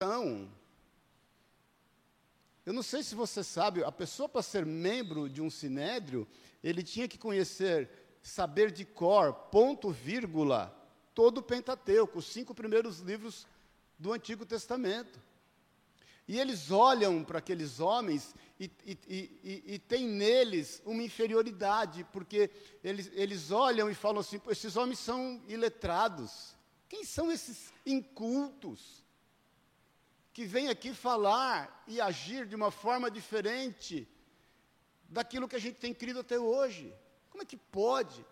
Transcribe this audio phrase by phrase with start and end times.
[0.00, 0.48] Então,
[2.64, 6.24] eu não sei se você sabe, a pessoa para ser membro de um sinédrio,
[6.62, 7.90] ele tinha que conhecer,
[8.22, 10.72] saber de cor, ponto, vírgula,
[11.16, 13.44] todo o Pentateuco, os cinco primeiros livros
[13.98, 15.20] do Antigo Testamento.
[16.28, 22.52] E eles olham para aqueles homens e, e, e, e, tem neles uma inferioridade, porque
[22.84, 26.54] eles, eles olham e falam assim: esses homens são iletrados.
[26.88, 29.07] Quem são esses incultos?
[30.38, 34.08] Que vêm aqui falar e agir de uma forma diferente
[35.08, 36.94] daquilo que a gente tem crido até hoje.
[37.28, 38.24] Como é que pode?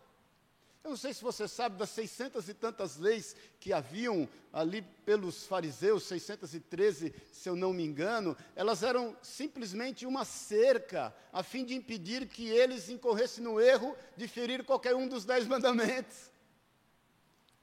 [0.85, 5.49] Eu não sei se você sabe das seiscentas e tantas leis que haviam ali pelos
[5.49, 11.75] fariseus, 613, se eu não me engano, elas eram simplesmente uma cerca, a fim de
[11.75, 16.31] impedir que eles incorressem no erro de ferir qualquer um dos dez mandamentos.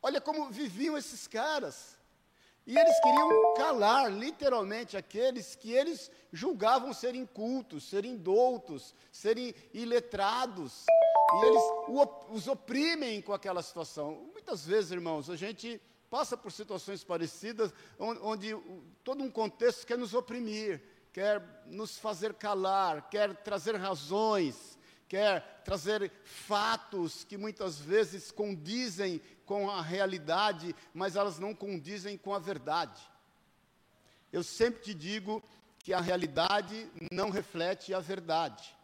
[0.01, 2.02] Olha como viviam esses caras.
[2.65, 10.85] E eles queriam calar, literalmente, aqueles que eles julgavam serem incultos, serem doutos, serem iletrados.
[11.33, 11.61] E eles
[12.29, 14.29] os oprimem com aquela situação.
[14.31, 18.57] Muitas vezes, irmãos, a gente passa por situações parecidas, onde, onde
[19.03, 24.72] todo um contexto quer nos oprimir, quer nos fazer calar, quer trazer razões,
[25.13, 32.33] quer trazer fatos que muitas vezes condizem com a realidade, mas elas não condizem com
[32.33, 32.99] a verdade.
[34.31, 35.43] Eu sempre te digo
[35.77, 38.75] que a realidade não reflete a verdade.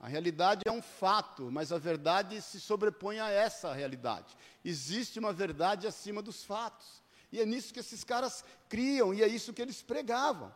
[0.00, 4.34] A realidade é um fato, mas a verdade se sobrepõe a essa realidade.
[4.64, 7.02] Existe uma verdade acima dos fatos.
[7.30, 10.50] E é nisso que esses caras criam, e é isso que eles pregavam.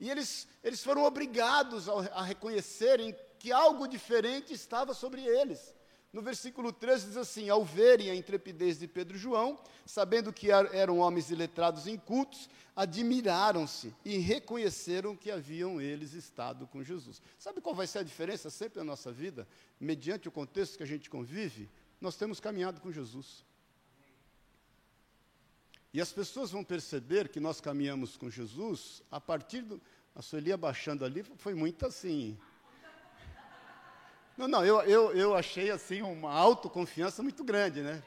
[0.00, 5.74] E eles, eles foram obrigados a, a reconhecerem que algo diferente estava sobre eles.
[6.12, 10.52] No versículo 13 diz assim: Ao verem a intrepidez de Pedro e João, sabendo que
[10.52, 17.20] eram homens iletrados e incultos, admiraram-se e reconheceram que haviam eles estado com Jesus.
[17.36, 19.48] Sabe qual vai ser a diferença sempre na nossa vida?
[19.80, 21.68] Mediante o contexto que a gente convive,
[22.00, 23.44] nós temos caminhado com Jesus.
[25.92, 29.82] E as pessoas vão perceber que nós caminhamos com Jesus a partir do.
[30.14, 32.38] A Sueli abaixando ali foi muito assim.
[34.36, 38.02] Não, não, eu, eu, eu achei assim uma autoconfiança muito grande, né?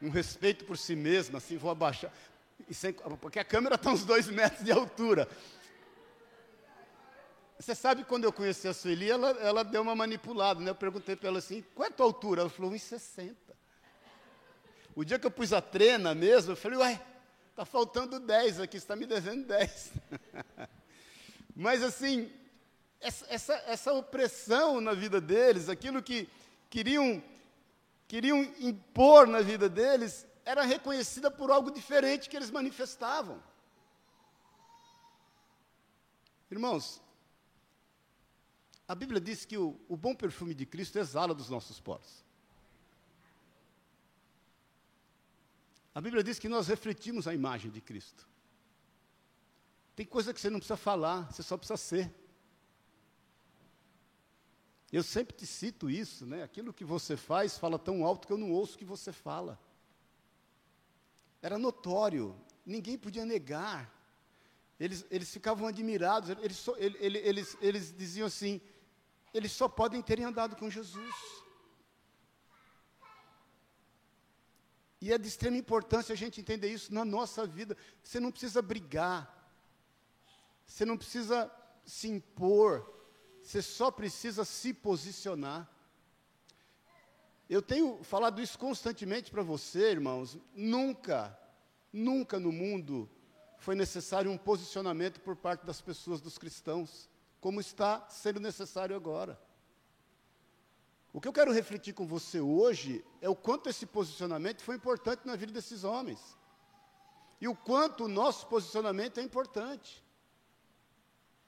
[0.00, 2.12] Um respeito por si mesmo, assim, vou abaixar.
[2.70, 5.28] Sem, porque a câmera está uns dois metros de altura.
[7.58, 10.70] Você sabe quando eu conheci a Sueli, ela, ela deu uma manipulada, né?
[10.70, 12.42] Eu perguntei para ela assim, qual é a tua altura?
[12.42, 13.34] Ela falou, 1,60.
[14.94, 17.02] O dia que eu pus a trena mesmo, eu falei, ué,
[17.50, 19.92] está faltando 10 aqui, você está me devendo 10.
[21.56, 22.30] Mas assim,
[23.00, 26.28] essa, essa, essa opressão na vida deles, aquilo que
[26.70, 27.22] queriam,
[28.08, 33.42] queriam impor na vida deles, era reconhecida por algo diferente que eles manifestavam.
[36.50, 37.02] Irmãos,
[38.86, 42.24] a Bíblia diz que o, o bom perfume de Cristo exala dos nossos poros.
[45.92, 48.28] A Bíblia diz que nós refletimos a imagem de Cristo.
[49.96, 52.14] Tem coisa que você não precisa falar, você só precisa ser.
[54.96, 56.42] Eu sempre te cito isso, né?
[56.42, 59.60] Aquilo que você faz fala tão alto que eu não ouço o que você fala.
[61.42, 62.34] Era notório,
[62.64, 63.92] ninguém podia negar.
[64.80, 68.58] Eles, eles ficavam admirados, eles, só, eles, eles, eles diziam assim:
[69.34, 71.14] eles só podem terem andado com Jesus.
[74.98, 77.76] E é de extrema importância a gente entender isso na nossa vida.
[78.02, 79.46] Você não precisa brigar,
[80.66, 81.52] você não precisa
[81.84, 82.95] se impor,
[83.46, 85.70] você só precisa se posicionar.
[87.48, 90.36] Eu tenho falado isso constantemente para você, irmãos.
[90.52, 91.38] Nunca,
[91.92, 93.08] nunca no mundo
[93.58, 97.08] foi necessário um posicionamento por parte das pessoas, dos cristãos,
[97.40, 99.40] como está sendo necessário agora.
[101.12, 105.24] O que eu quero refletir com você hoje é o quanto esse posicionamento foi importante
[105.24, 106.36] na vida desses homens.
[107.40, 110.04] E o quanto o nosso posicionamento é importante.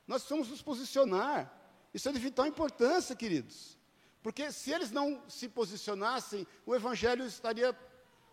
[0.07, 1.58] Nós precisamos nos posicionar.
[1.93, 3.79] Isso é de vital importância, queridos.
[4.23, 7.77] Porque se eles não se posicionassem, o Evangelho estaria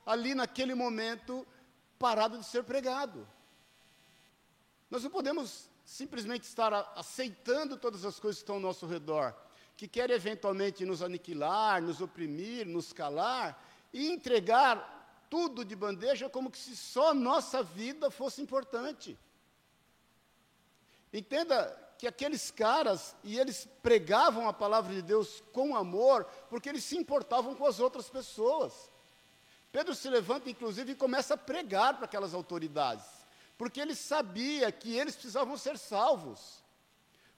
[0.06, 1.46] ali naquele momento
[1.98, 3.28] parado de ser pregado.
[4.90, 9.36] Nós não podemos simplesmente estar aceitando todas as coisas que estão ao nosso redor,
[9.78, 13.64] que querem eventualmente nos aniquilar, nos oprimir, nos calar,
[13.94, 19.18] e entregar tudo de bandeja como que se só nossa vida fosse importante.
[21.14, 26.84] Entenda que aqueles caras, e eles pregavam a palavra de Deus com amor, porque eles
[26.84, 28.92] se importavam com as outras pessoas.
[29.72, 33.06] Pedro se levanta, inclusive, e começa a pregar para aquelas autoridades,
[33.58, 36.64] porque ele sabia que eles precisavam ser salvos.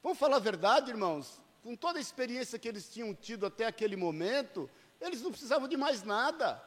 [0.04, 1.42] Vamos falar a verdade, irmãos?
[1.64, 4.70] Com toda a experiência que eles tinham tido até aquele momento,
[5.02, 6.62] eles não precisavam de mais nada.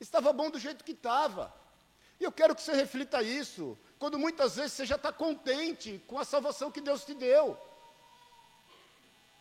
[0.00, 1.54] Estava bom do jeito que estava.
[2.18, 6.18] E eu quero que você reflita isso, quando muitas vezes você já está contente com
[6.18, 7.56] a salvação que Deus te deu.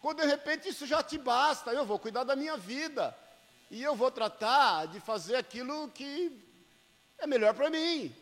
[0.01, 3.17] Quando de repente isso já te basta, eu vou cuidar da minha vida.
[3.71, 6.31] E eu vou tratar de fazer aquilo que
[7.17, 8.13] é melhor para mim.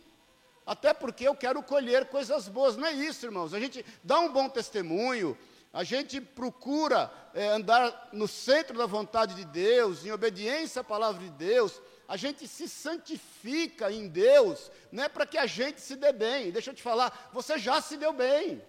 [0.66, 2.78] Até porque eu quero colher coisas boas.
[2.78, 3.54] Não é isso, irmãos.
[3.54, 5.38] A gente dá um bom testemunho,
[5.74, 11.22] a gente procura é, andar no centro da vontade de Deus, em obediência à palavra
[11.22, 11.82] de Deus.
[12.12, 16.52] A gente se santifica em Deus, não é para que a gente se dê bem.
[16.52, 18.62] Deixa eu te falar, você já se deu bem.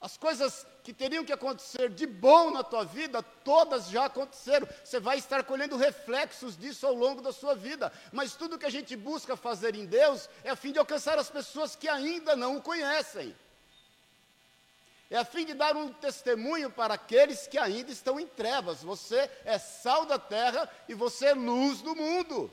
[0.00, 4.68] As coisas que teriam que acontecer de bom na tua vida, todas já aconteceram.
[4.84, 7.92] Você vai estar colhendo reflexos disso ao longo da sua vida.
[8.12, 11.28] Mas tudo que a gente busca fazer em Deus é a fim de alcançar as
[11.28, 13.34] pessoas que ainda não o conhecem.
[15.10, 18.82] É a fim de dar um testemunho para aqueles que ainda estão em trevas.
[18.82, 22.50] Você é sal da terra e você é luz do mundo.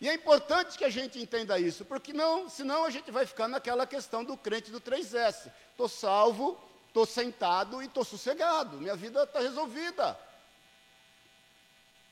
[0.00, 3.48] E é importante que a gente entenda isso, porque não, senão a gente vai ficar
[3.48, 5.50] naquela questão do crente do 3S.
[5.70, 10.18] Estou salvo, estou sentado e estou sossegado, minha vida está resolvida.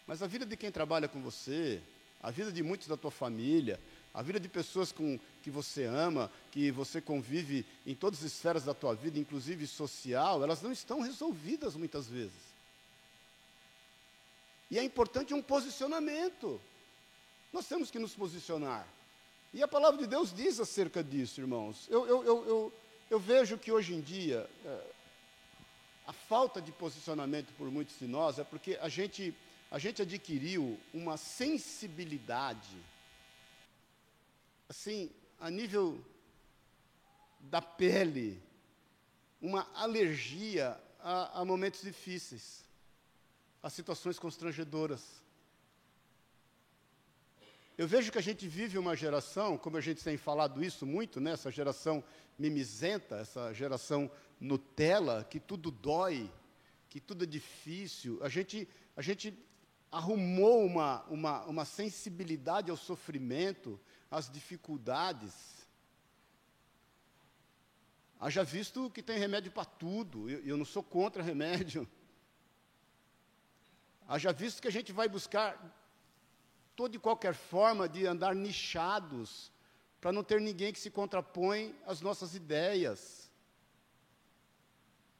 [0.06, 1.82] Mas a vida de quem trabalha com você,
[2.22, 3.78] a vida de muitos da tua família,
[4.14, 8.64] a vida de pessoas com, que você ama, que você convive em todas as esferas
[8.64, 12.52] da tua vida, inclusive social, elas não estão resolvidas muitas vezes.
[14.70, 16.60] E é importante um posicionamento.
[17.52, 18.86] Nós temos que nos posicionar.
[19.52, 21.86] E a palavra de Deus diz acerca disso, irmãos.
[21.90, 22.72] Eu, eu, eu, eu,
[23.10, 24.86] eu vejo que hoje em dia, é,
[26.06, 29.34] a falta de posicionamento por muitos de nós é porque a gente,
[29.70, 32.76] a gente adquiriu uma sensibilidade,
[34.72, 36.02] assim, a nível
[37.38, 38.42] da pele,
[39.38, 42.64] uma alergia a, a momentos difíceis,
[43.62, 45.22] a situações constrangedoras.
[47.76, 51.20] Eu vejo que a gente vive uma geração, como a gente tem falado isso muito,
[51.20, 52.02] né, essa geração
[52.38, 54.10] mimizenta, essa geração
[54.40, 56.32] Nutella, que tudo dói,
[56.88, 58.18] que tudo é difícil.
[58.22, 58.66] A gente,
[58.96, 59.38] a gente
[59.90, 63.78] arrumou uma, uma, uma sensibilidade ao sofrimento,
[64.12, 65.66] às dificuldades.
[68.20, 71.88] Haja visto que tem remédio para tudo, eu, eu não sou contra remédio.
[74.06, 75.58] Haja visto que a gente vai buscar
[76.76, 79.50] toda e qualquer forma de andar nichados,
[79.98, 83.30] para não ter ninguém que se contrapõe às nossas ideias.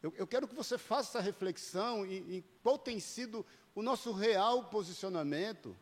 [0.03, 4.13] Eu, eu quero que você faça essa reflexão em, em qual tem sido o nosso
[4.13, 5.75] real posicionamento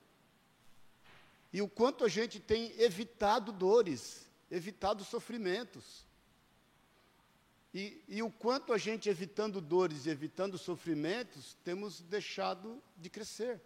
[1.52, 6.06] e o quanto a gente tem evitado dores, evitado sofrimentos.
[7.72, 13.60] E, e, o quanto a gente, evitando dores e evitando sofrimentos, temos deixado de crescer.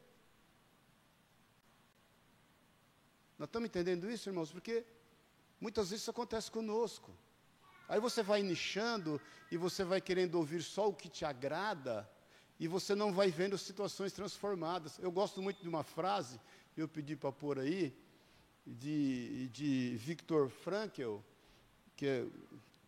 [3.39, 4.53] Nós estamos entendendo isso, irmãos?
[4.53, 4.85] Porque
[5.61, 7.17] muitas vezes isso acontece conosco.
[7.89, 9.21] Aí você vai nichando
[9.51, 12.09] e você vai querendo ouvir só o que te agrada
[12.59, 14.99] e você não vai vendo situações transformadas.
[14.99, 16.41] Eu gosto muito de uma frase,
[16.77, 17.97] eu pedi para pôr aí,
[18.67, 21.19] de, de Viktor Frankl,
[21.97, 22.27] que é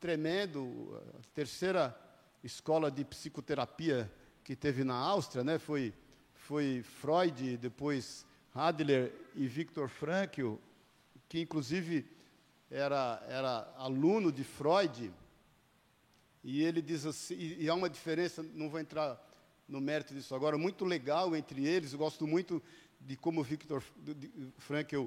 [0.00, 1.96] tremendo, a terceira
[2.42, 4.10] escola de psicoterapia
[4.42, 5.58] que teve na Áustria, né?
[5.58, 5.92] foi,
[6.34, 10.54] foi Freud, depois Adler e Viktor Frankl,
[11.28, 12.06] que inclusive
[12.70, 15.12] era, era aluno de Freud,
[16.42, 19.22] e ele diz assim, e, e há uma diferença, não vou entrar
[19.68, 22.62] no mérito disso agora, muito legal entre eles, eu gosto muito
[23.06, 23.82] de como Viktor
[24.58, 25.04] Frankl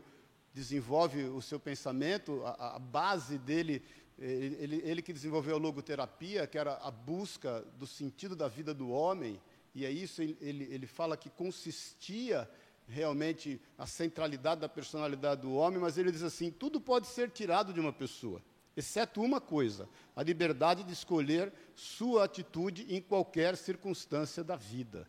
[0.53, 3.84] desenvolve o seu pensamento, a, a base dele,
[4.18, 8.89] ele, ele, que desenvolveu a logoterapia, que era a busca do sentido da vida do
[8.89, 9.39] homem,
[9.75, 12.50] e é isso, ele, ele fala que consistia
[12.88, 17.74] realmente a centralidade da personalidade do homem, mas ele diz assim: tudo pode ser tirado
[17.74, 18.41] de uma pessoa,
[18.75, 25.08] exceto uma coisa, a liberdade de escolher sua atitude em qualquer circunstância da vida.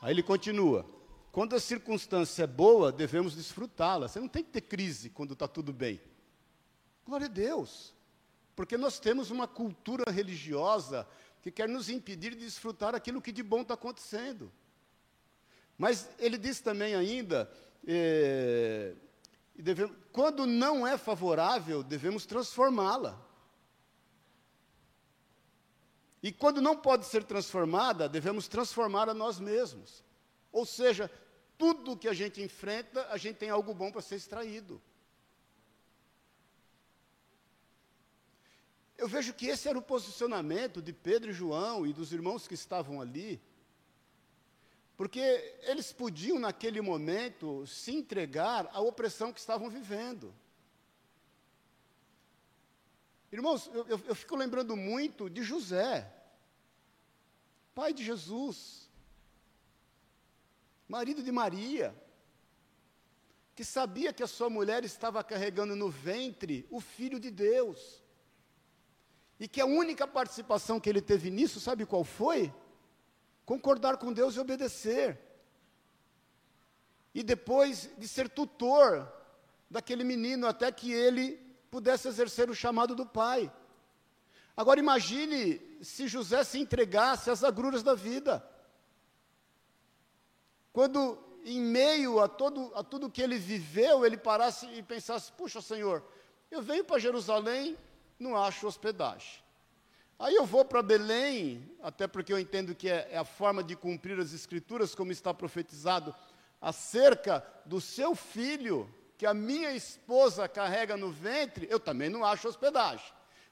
[0.00, 0.86] Aí ele continua:
[1.30, 4.08] quando a circunstância é boa, devemos desfrutá-la.
[4.08, 6.00] Você não tem que ter crise quando está tudo bem.
[7.04, 7.94] Glória a Deus.
[8.56, 11.06] Porque nós temos uma cultura religiosa
[11.40, 14.52] que quer nos impedir de desfrutar aquilo que de bom está acontecendo.
[15.76, 17.50] Mas ele diz também ainda,
[17.86, 18.94] é,
[19.54, 23.24] devemos, quando não é favorável, devemos transformá-la.
[26.20, 30.02] E quando não pode ser transformada, devemos transformar a nós mesmos.
[30.58, 31.08] Ou seja,
[31.56, 34.82] tudo que a gente enfrenta, a gente tem algo bom para ser extraído.
[38.96, 42.54] Eu vejo que esse era o posicionamento de Pedro e João e dos irmãos que
[42.54, 43.40] estavam ali,
[44.96, 45.20] porque
[45.62, 50.34] eles podiam, naquele momento, se entregar à opressão que estavam vivendo.
[53.30, 56.12] Irmãos, eu, eu, eu fico lembrando muito de José,
[57.76, 58.87] pai de Jesus,
[60.88, 61.94] marido de Maria,
[63.54, 68.02] que sabia que a sua mulher estava carregando no ventre o filho de Deus.
[69.38, 72.52] E que a única participação que ele teve nisso, sabe qual foi?
[73.44, 75.18] Concordar com Deus e obedecer.
[77.14, 79.12] E depois de ser tutor
[79.70, 81.36] daquele menino até que ele
[81.70, 83.52] pudesse exercer o chamado do pai.
[84.56, 88.44] Agora imagine se José se entregasse às agruras da vida.
[90.72, 95.60] Quando, em meio a, todo, a tudo que ele viveu, ele parasse e pensasse: puxa,
[95.60, 96.02] Senhor,
[96.50, 97.76] eu venho para Jerusalém
[98.18, 99.42] não acho hospedagem.
[100.18, 103.76] Aí eu vou para Belém, até porque eu entendo que é, é, a forma de
[103.76, 106.12] cumprir as Escrituras, como está profetizado,
[106.60, 112.48] acerca do seu filho, que a minha esposa carrega no ventre, eu também não acho
[112.48, 113.06] hospedagem.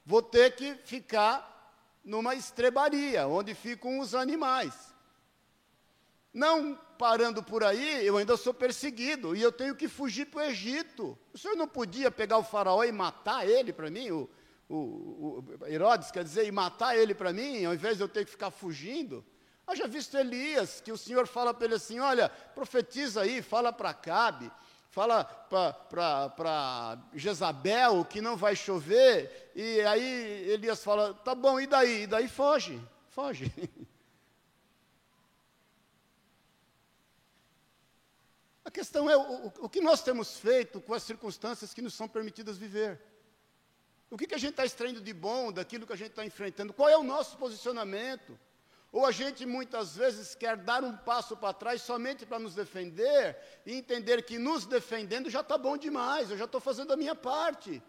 [0.05, 1.55] Vou ter que ficar
[2.05, 4.75] numa estrebaria, onde ficam os animais.
[6.37, 10.45] Não parando por aí, eu ainda sou perseguido e eu tenho que fugir para o
[10.45, 11.19] Egito.
[11.33, 14.29] O senhor não podia pegar o faraó e matar ele para mim, o,
[14.69, 18.27] o, o Herodes, quer dizer, e matar ele para mim, ao invés de eu ter
[18.27, 19.25] que ficar fugindo.
[19.67, 23.95] Haja visto Elias, que o Senhor fala para ele assim: olha, profetiza aí, fala para
[23.95, 24.53] Cabe,
[24.91, 32.03] fala para Jezabel que não vai chover, e aí Elias fala: tá bom, e daí?
[32.03, 32.79] E daí foge,
[33.09, 33.51] foge.
[38.66, 42.07] A questão é o, o que nós temos feito com as circunstâncias que nos são
[42.07, 43.01] permitidas viver.
[44.11, 46.75] O que, que a gente está extraindo de bom daquilo que a gente está enfrentando?
[46.75, 48.39] Qual é o nosso posicionamento?
[48.93, 53.37] Ou a gente muitas vezes quer dar um passo para trás somente para nos defender
[53.65, 57.15] e entender que nos defendendo já está bom demais, eu já estou fazendo a minha
[57.15, 57.83] parte.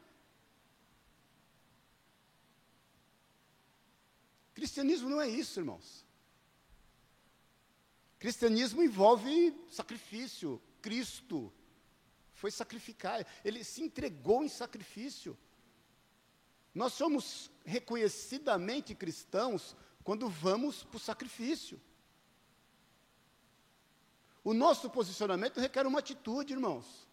[4.56, 6.06] Cristianismo não é isso, irmãos.
[8.18, 10.62] Cristianismo envolve sacrifício.
[10.88, 11.52] Cristo
[12.32, 15.38] foi sacrificar, ele se entregou em sacrifício.
[16.74, 21.78] Nós somos reconhecidamente cristãos quando vamos para o sacrifício.
[24.46, 27.06] O nosso posicionamento requer uma atitude, irmãos.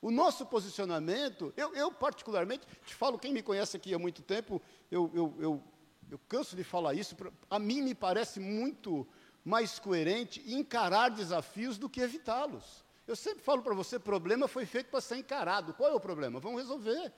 [0.00, 4.62] O nosso posicionamento, eu, eu, particularmente, te falo, quem me conhece aqui há muito tempo,
[4.88, 5.64] eu, eu, eu,
[6.12, 7.16] eu canso de falar isso,
[7.50, 9.04] a mim me parece muito
[9.44, 12.84] mais coerente encarar desafios do que evitá-los.
[13.06, 15.74] Eu sempre falo para você, problema foi feito para ser encarado.
[15.74, 16.38] Qual é o problema?
[16.38, 17.12] Vamos resolver.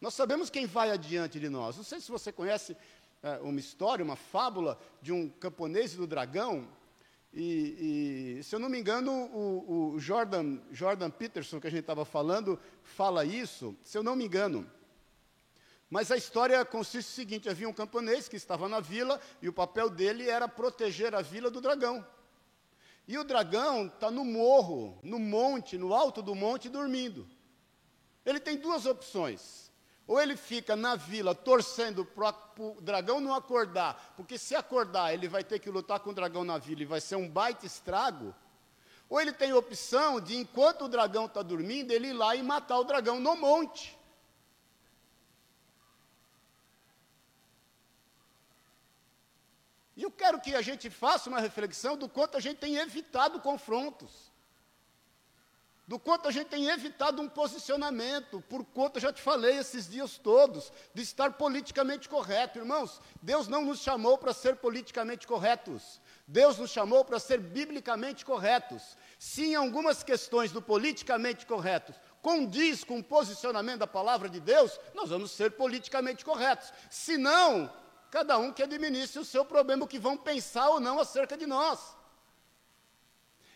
[0.00, 1.76] Nós sabemos quem vai adiante de nós.
[1.76, 2.76] Não sei se você conhece
[3.22, 6.68] é, uma história, uma fábula de um camponês do dragão.
[7.34, 11.80] E, e, se eu não me engano, o, o Jordan, Jordan Peterson, que a gente
[11.80, 14.70] estava falando, fala isso, se eu não me engano.
[15.90, 19.52] Mas a história consiste no seguinte: havia um camponês que estava na vila e o
[19.52, 22.06] papel dele era proteger a vila do dragão.
[23.06, 27.26] E o dragão está no morro, no monte, no alto do monte, dormindo.
[28.24, 29.68] Ele tem duas opções.
[30.06, 35.28] Ou ele fica na vila torcendo para o dragão não acordar, porque se acordar ele
[35.28, 38.34] vai ter que lutar com o dragão na vila e vai ser um baita estrago.
[39.08, 42.42] Ou ele tem a opção de, enquanto o dragão está dormindo, ele ir lá e
[42.42, 43.97] matar o dragão no monte.
[49.98, 53.40] E eu quero que a gente faça uma reflexão do quanto a gente tem evitado
[53.40, 54.30] confrontos,
[55.88, 59.88] do quanto a gente tem evitado um posicionamento, por quanto eu já te falei esses
[59.88, 62.60] dias todos, de estar politicamente correto.
[62.60, 68.24] Irmãos, Deus não nos chamou para ser politicamente corretos, Deus nos chamou para ser biblicamente
[68.24, 68.96] corretos.
[69.18, 74.78] Se em algumas questões do politicamente correto condiz com o posicionamento da palavra de Deus,
[74.94, 76.72] nós vamos ser politicamente corretos.
[76.88, 77.68] Se não,
[78.10, 81.46] cada um que administre o seu problema, o que vão pensar ou não acerca de
[81.46, 81.96] nós.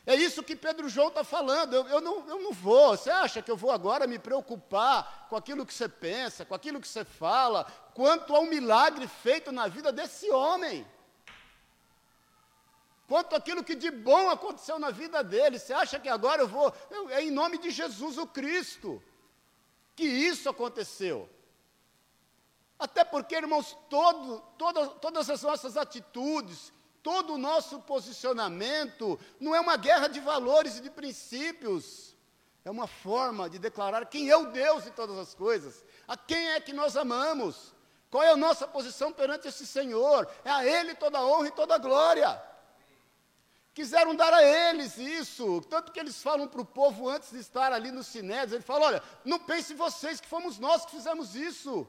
[0.05, 1.75] É isso que Pedro João está falando.
[1.75, 2.97] Eu, eu, não, eu não vou.
[2.97, 6.81] Você acha que eu vou agora me preocupar com aquilo que você pensa, com aquilo
[6.81, 10.85] que você fala, quanto ao milagre feito na vida desse homem?
[13.07, 15.59] Quanto aquilo que de bom aconteceu na vida dele.
[15.59, 16.75] Você acha que agora eu vou.
[16.91, 19.03] Eu, é em nome de Jesus o Cristo
[19.95, 21.29] que isso aconteceu.
[22.83, 24.41] Até porque, irmãos, todo,
[25.01, 26.73] todas as nossas atitudes,
[27.03, 32.17] Todo o nosso posicionamento não é uma guerra de valores e de princípios.
[32.65, 36.51] É uma forma de declarar quem é o Deus de todas as coisas, a quem
[36.51, 37.75] é que nós amamos,
[38.09, 40.31] qual é a nossa posição perante esse Senhor.
[40.45, 42.41] É a Ele toda a honra e toda a glória.
[43.75, 47.73] Quiseram dar a eles isso, tanto que eles falam para o povo antes de estar
[47.73, 51.89] ali no Sinédrio, ele fala, olha, não pense vocês que fomos nós que fizemos isso.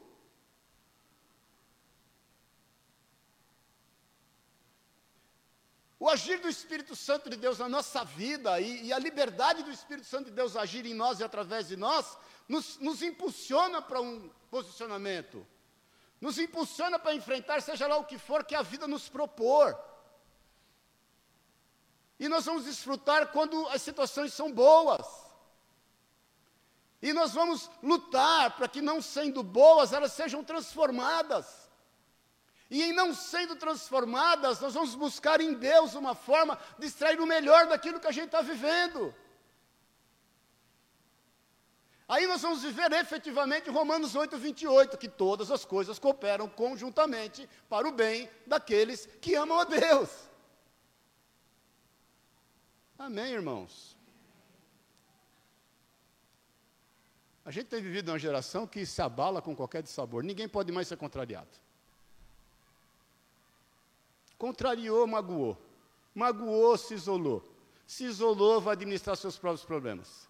[6.04, 9.70] O agir do Espírito Santo de Deus na nossa vida e, e, a liberdade do
[9.70, 14.02] Espírito Santo de Deus agir em nós e através de nós, nos, nos impulsiona para
[14.02, 15.46] um posicionamento,
[16.20, 19.82] nos impulsiona para enfrentar, seja lá o que for que a vida nos propor.
[22.20, 25.06] E nós vamos desfrutar quando as situações são boas.
[27.00, 31.63] E nós vamos lutar para que, não sendo boas, elas sejam transformadas.
[32.70, 37.26] E em não sendo transformadas, nós vamos buscar em Deus uma forma de extrair o
[37.26, 39.14] melhor daquilo que a gente está vivendo.
[42.06, 47.88] Aí nós vamos viver efetivamente Romanos 8, 28, que todas as coisas cooperam conjuntamente para
[47.88, 50.10] o bem daqueles que amam a Deus.
[52.98, 53.96] Amém, irmãos?
[57.44, 60.22] A gente tem vivido uma geração que se abala com qualquer dissabor.
[60.22, 61.50] Ninguém pode mais ser contrariado.
[64.44, 65.56] Contrariou, magoou.
[66.14, 67.42] Magoou, se isolou.
[67.86, 70.28] Se isolou, vai administrar seus próprios problemas.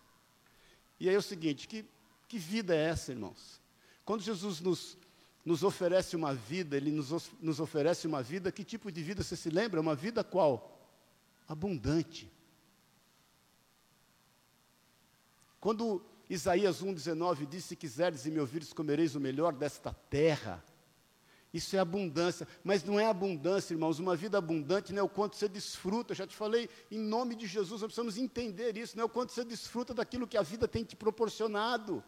[1.01, 1.85] E aí é o seguinte: que,
[2.29, 3.61] que vida é essa, irmãos?
[4.05, 4.97] Quando Jesus nos,
[5.45, 9.35] nos oferece uma vida, Ele nos, nos oferece uma vida, que tipo de vida você
[9.35, 9.81] se lembra?
[9.81, 10.81] Uma vida qual?
[11.49, 12.31] Abundante.
[15.59, 20.65] Quando Isaías 1,19 diz: Se quiseres e me ouvires, comereis o melhor desta terra.
[21.55, 24.01] Isso é abundância, mas não é abundância, irmãos.
[24.01, 26.11] Uma vida abundante não é o quanto você desfruta.
[26.11, 28.97] Eu já te falei, em nome de Jesus, nós precisamos entender isso.
[28.97, 32.03] Não é o quanto você desfruta daquilo que a vida tem te proporcionado.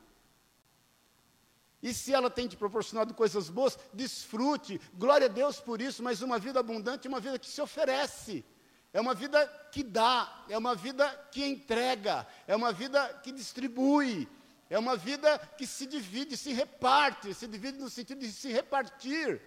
[1.81, 6.23] E se ela tem te proporcionado coisas boas, desfrute, glória a Deus por isso, mas
[6.23, 8.45] uma vida abundante é uma vida que se oferece.
[8.93, 14.29] É uma vida que dá, é uma vida que entrega, é uma vida que distribui,
[14.69, 19.41] é uma vida que se divide, se reparte, se divide no sentido de se repartir.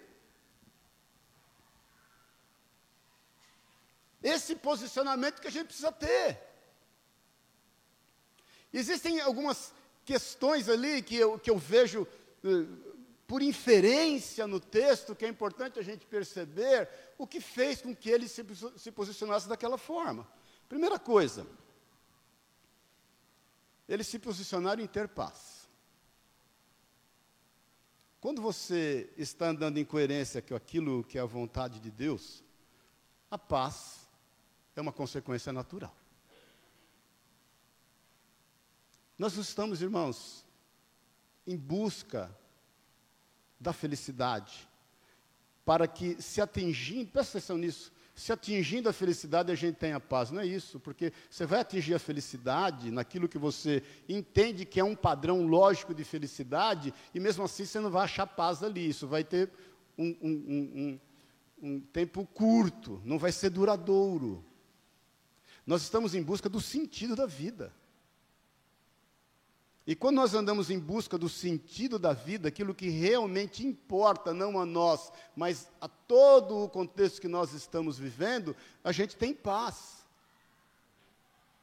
[4.22, 6.38] Esse posicionamento que a gente precisa ter.
[8.72, 12.02] Existem algumas questões ali que eu, que eu vejo
[12.44, 12.90] uh,
[13.26, 18.10] por inferência no texto, que é importante a gente perceber o que fez com que
[18.10, 18.44] ele se,
[18.76, 20.26] se posicionasse daquela forma.
[20.68, 21.46] Primeira coisa,
[23.90, 25.68] eles se posicionaram em ter paz.
[28.20, 32.44] Quando você está andando em coerência com aquilo que é a vontade de Deus,
[33.28, 34.08] a paz
[34.76, 35.94] é uma consequência natural.
[39.18, 40.46] Nós estamos, irmãos,
[41.44, 42.34] em busca
[43.58, 44.68] da felicidade,
[45.64, 50.30] para que, se atingindo, presta atenção nisso, se atingindo a felicidade a gente tenha paz.
[50.30, 54.84] Não é isso, porque você vai atingir a felicidade naquilo que você entende que é
[54.84, 58.86] um padrão lógico de felicidade, e mesmo assim você não vai achar paz ali.
[58.86, 59.50] Isso vai ter
[59.96, 61.00] um, um, um,
[61.62, 64.44] um tempo curto, não vai ser duradouro.
[65.66, 67.72] Nós estamos em busca do sentido da vida.
[69.90, 74.60] E quando nós andamos em busca do sentido da vida, aquilo que realmente importa, não
[74.60, 80.06] a nós, mas a todo o contexto que nós estamos vivendo, a gente tem paz.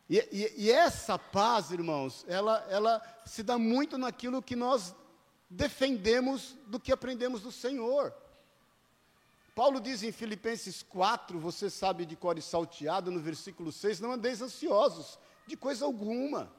[0.09, 4.93] E, e, e essa paz, irmãos, ela, ela se dá muito naquilo que nós
[5.49, 8.13] defendemos do que aprendemos do Senhor.
[9.55, 14.11] Paulo diz em Filipenses 4, você sabe de cor e salteado, no versículo 6, não
[14.11, 16.51] andeis ansiosos de coisa alguma.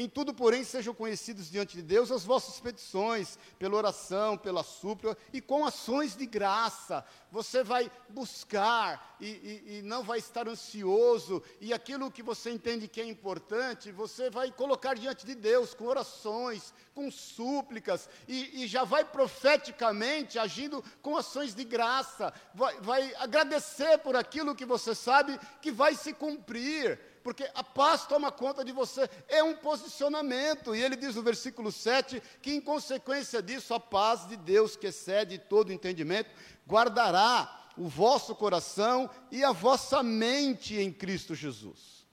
[0.00, 5.18] Em tudo, porém, sejam conhecidos diante de Deus as vossas petições, pela oração, pela súplica
[5.32, 7.04] e com ações de graça.
[7.32, 12.86] Você vai buscar e, e, e, não vai estar ansioso, e aquilo que você entende
[12.86, 18.66] que é importante, você vai colocar diante de Deus com orações, com súplicas, e, e
[18.68, 24.94] já vai profeticamente agindo com ações de graça, vai, vai agradecer por aquilo que você
[24.94, 30.74] sabe que vai se cumprir porque a paz toma conta de você, é um posicionamento.
[30.74, 34.86] E ele diz no versículo 7 que, em consequência disso, a paz de Deus, que
[34.86, 36.30] excede todo entendimento,
[36.66, 42.06] guardará o vosso coração e a vossa mente em Cristo Jesus.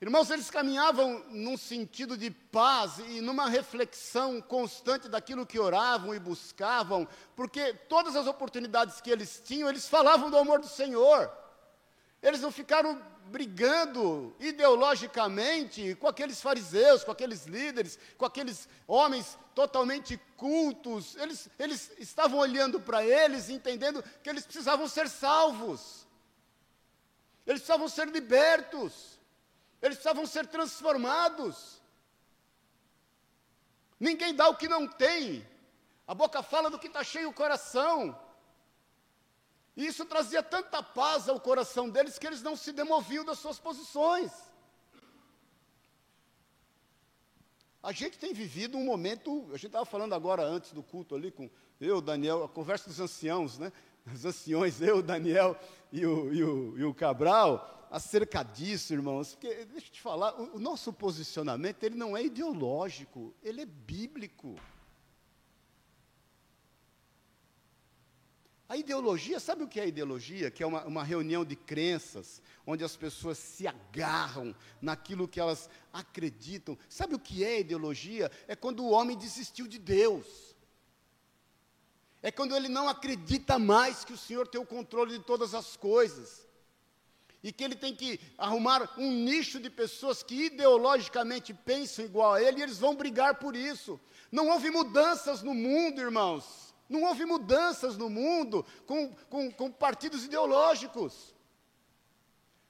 [0.00, 6.20] Irmãos, eles caminhavam num sentido de paz e numa reflexão constante daquilo que oravam e
[6.20, 11.40] buscavam, porque todas as oportunidades que eles tinham, eles falavam do amor do Senhor.
[12.22, 20.16] Eles não ficaram brigando ideologicamente com aqueles fariseus, com aqueles líderes, com aqueles homens totalmente
[20.36, 21.14] cultos.
[21.16, 26.06] Eles, eles estavam olhando para eles, entendendo que eles precisavam ser salvos,
[27.46, 29.18] eles precisavam ser libertos,
[29.80, 31.80] eles precisavam ser transformados.
[33.98, 35.46] Ninguém dá o que não tem,
[36.06, 38.18] a boca fala do que está cheio o coração.
[39.76, 43.58] E isso trazia tanta paz ao coração deles que eles não se demoviam das suas
[43.58, 44.32] posições.
[47.82, 51.30] A gente tem vivido um momento, a gente estava falando agora antes do culto ali
[51.30, 51.48] com
[51.80, 53.72] eu, Daniel, a conversa dos anciãos, né?
[54.12, 55.58] Os anciões, eu, Daniel
[55.90, 60.38] e o, e o, e o Cabral, acerca disso, irmãos, porque, deixa eu te falar,
[60.38, 64.56] o, o nosso posicionamento, ele não é ideológico, ele é bíblico.
[68.70, 70.48] A ideologia, sabe o que é ideologia?
[70.48, 75.68] Que é uma, uma, reunião de crenças, onde as pessoas se agarram naquilo que elas
[75.92, 76.78] acreditam.
[76.88, 78.30] Sabe o que é ideologia?
[78.46, 80.54] É quando o homem desistiu de Deus.
[82.22, 85.76] É quando ele não acredita mais que o Senhor tem o controle de todas as
[85.76, 86.46] coisas.
[87.42, 92.40] E que ele tem que arrumar um nicho de pessoas que ideologicamente pensam igual a
[92.40, 94.00] ele, e eles vão brigar por isso.
[94.30, 100.24] Não houve mudanças no mundo, irmãos não houve mudanças no mundo com, com, com partidos
[100.24, 101.32] ideológicos.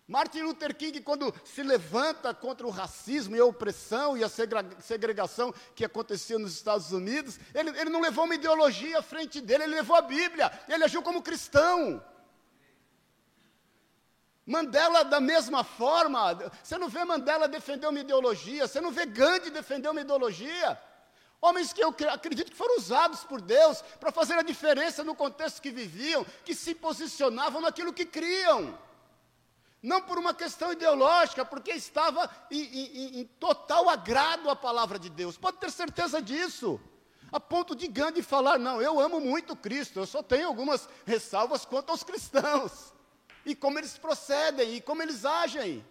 [0.07, 5.55] Martin Luther King, quando se levanta contra o racismo e a opressão e a segregação
[5.75, 9.77] que acontecia nos Estados Unidos, ele, ele não levou uma ideologia à frente dele, ele
[9.77, 12.05] levou a Bíblia, ele agiu como cristão.
[14.45, 19.49] Mandela, da mesma forma, você não vê Mandela defender uma ideologia, você não vê Gandhi
[19.49, 20.77] defender uma ideologia.
[21.41, 25.63] Homens que eu acredito que foram usados por Deus para fazer a diferença no contexto
[25.63, 28.79] que viviam, que se posicionavam naquilo que criam.
[29.83, 35.09] Não por uma questão ideológica, porque estava em, em, em total agrado à palavra de
[35.09, 35.39] Deus.
[35.39, 36.79] Pode ter certeza disso.
[37.33, 41.65] A ponto de Gandhi falar: não, eu amo muito Cristo, eu só tenho algumas ressalvas
[41.65, 42.93] quanto aos cristãos.
[43.47, 45.83] E como eles procedem, e como eles agem.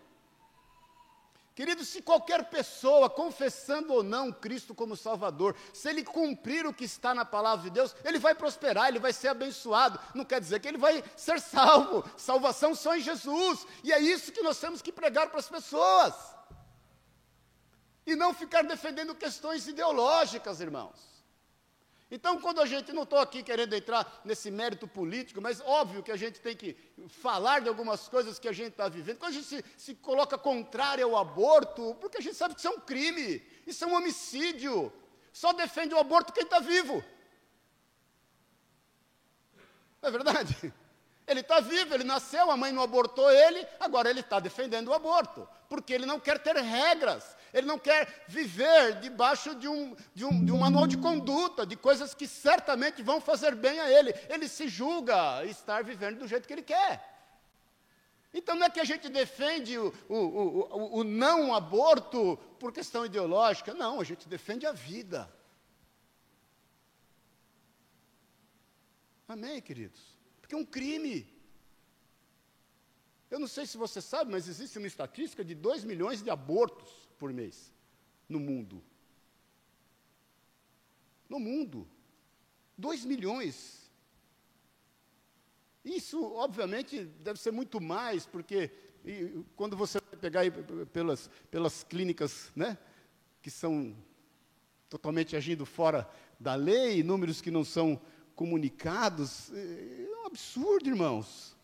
[1.59, 6.85] Querido, se qualquer pessoa, confessando ou não Cristo como Salvador, se ele cumprir o que
[6.85, 9.99] está na palavra de Deus, ele vai prosperar, ele vai ser abençoado.
[10.15, 12.09] Não quer dizer que ele vai ser salvo.
[12.15, 13.67] Salvação só em Jesus.
[13.83, 16.13] E é isso que nós temos que pregar para as pessoas.
[18.05, 21.08] E não ficar defendendo questões ideológicas, irmãos.
[22.11, 26.11] Então, quando a gente, não estou aqui querendo entrar nesse mérito político, mas óbvio que
[26.11, 26.75] a gente tem que
[27.07, 29.19] falar de algumas coisas que a gente está vivendo.
[29.19, 32.67] Quando a gente se, se coloca contrário ao aborto, porque a gente sabe que isso
[32.67, 34.91] é um crime, isso é um homicídio.
[35.31, 37.03] Só defende o aborto quem está vivo.
[40.01, 40.73] Não é verdade?
[41.27, 44.93] Ele está vivo, ele nasceu, a mãe não abortou ele, agora ele está defendendo o
[44.95, 50.25] aborto, porque ele não quer ter regras, ele não quer viver debaixo de um, de,
[50.25, 54.13] um, de um manual de conduta, de coisas que certamente vão fazer bem a ele.
[54.27, 57.07] Ele se julga estar vivendo do jeito que ele quer.
[58.33, 63.05] Então não é que a gente defende o, o, o, o não aborto por questão
[63.05, 65.31] ideológica, não, a gente defende a vida.
[69.27, 70.01] Amém, queridos?
[70.41, 71.38] Porque é um crime.
[73.29, 76.91] Eu não sei se você sabe, mas existe uma estatística de 2 milhões de abortos
[77.17, 77.71] por mês
[78.27, 78.83] no mundo.
[81.27, 81.87] No mundo.
[82.77, 83.91] 2 milhões.
[85.83, 88.71] Isso, obviamente, deve ser muito mais, porque
[89.05, 90.43] e, quando você pegar
[90.91, 92.77] pelas, pelas clínicas, né,
[93.41, 93.95] que são
[94.89, 97.99] totalmente agindo fora da lei, números que não são
[98.35, 101.55] comunicados, é, é um absurdo, irmãos.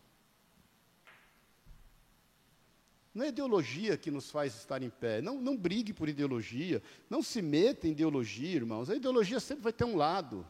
[3.16, 5.22] Não é ideologia que nos faz estar em pé.
[5.22, 6.82] Não, não brigue por ideologia.
[7.08, 8.90] Não se meta em ideologia, irmãos.
[8.90, 10.46] A ideologia sempre vai ter um lado.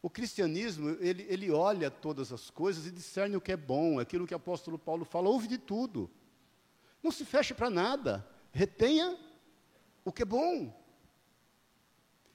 [0.00, 3.98] O cristianismo, ele, ele olha todas as coisas e discerne o que é bom.
[3.98, 6.10] Aquilo que o apóstolo Paulo fala, ouve de tudo.
[7.02, 8.26] Não se feche para nada.
[8.50, 9.14] Retenha
[10.02, 10.74] o que é bom.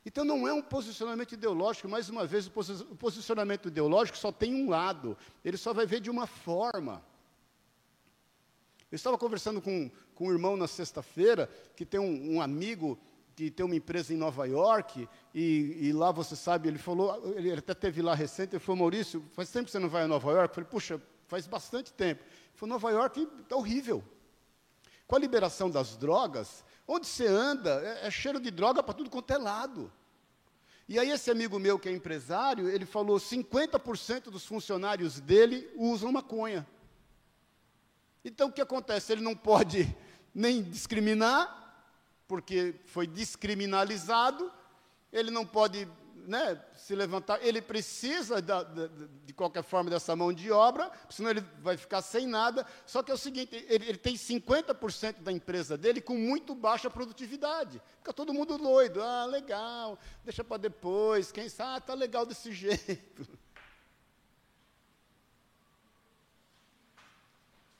[0.06, 4.70] Então não é um posicionamento ideológico, mais uma vez, o posicionamento ideológico só tem um
[4.70, 7.04] lado, ele só vai ver de uma forma.
[8.96, 12.98] Eu estava conversando com, com um irmão na sexta-feira, que tem um, um, amigo
[13.36, 17.52] que tem uma empresa em Nova York, e, e, lá você sabe, ele falou, ele
[17.52, 20.32] até teve lá recente, ele falou, Maurício, faz tempo que você não vai a Nova
[20.32, 20.48] York?
[20.48, 22.24] Eu falei, puxa, faz bastante tempo.
[22.24, 24.02] Ele falou, Nova York está horrível.
[25.06, 29.10] Com a liberação das drogas, onde você anda, é, é cheiro de droga para tudo
[29.10, 29.92] quanto é lado.
[30.88, 36.14] E aí esse amigo meu que é empresário, ele falou 50% dos funcionários dele usam
[36.14, 36.66] maconha.
[38.26, 39.14] Então o que acontece?
[39.14, 39.96] Ele não pode
[40.34, 41.62] nem discriminar,
[42.28, 44.52] porque foi descriminalizado,
[45.14, 45.88] ele não pode
[46.28, 51.44] né, se levantar, ele precisa da, de qualquer forma dessa mão de obra, senão ele
[51.62, 52.66] vai ficar sem nada.
[52.84, 56.90] Só que é o seguinte: ele, ele tem 50% da empresa dele com muito baixa
[56.90, 57.80] produtividade.
[58.00, 59.04] Fica todo mundo doido.
[59.04, 61.32] Ah, legal, deixa para depois.
[61.32, 63.45] Quem sabe, ah, tá legal desse jeito.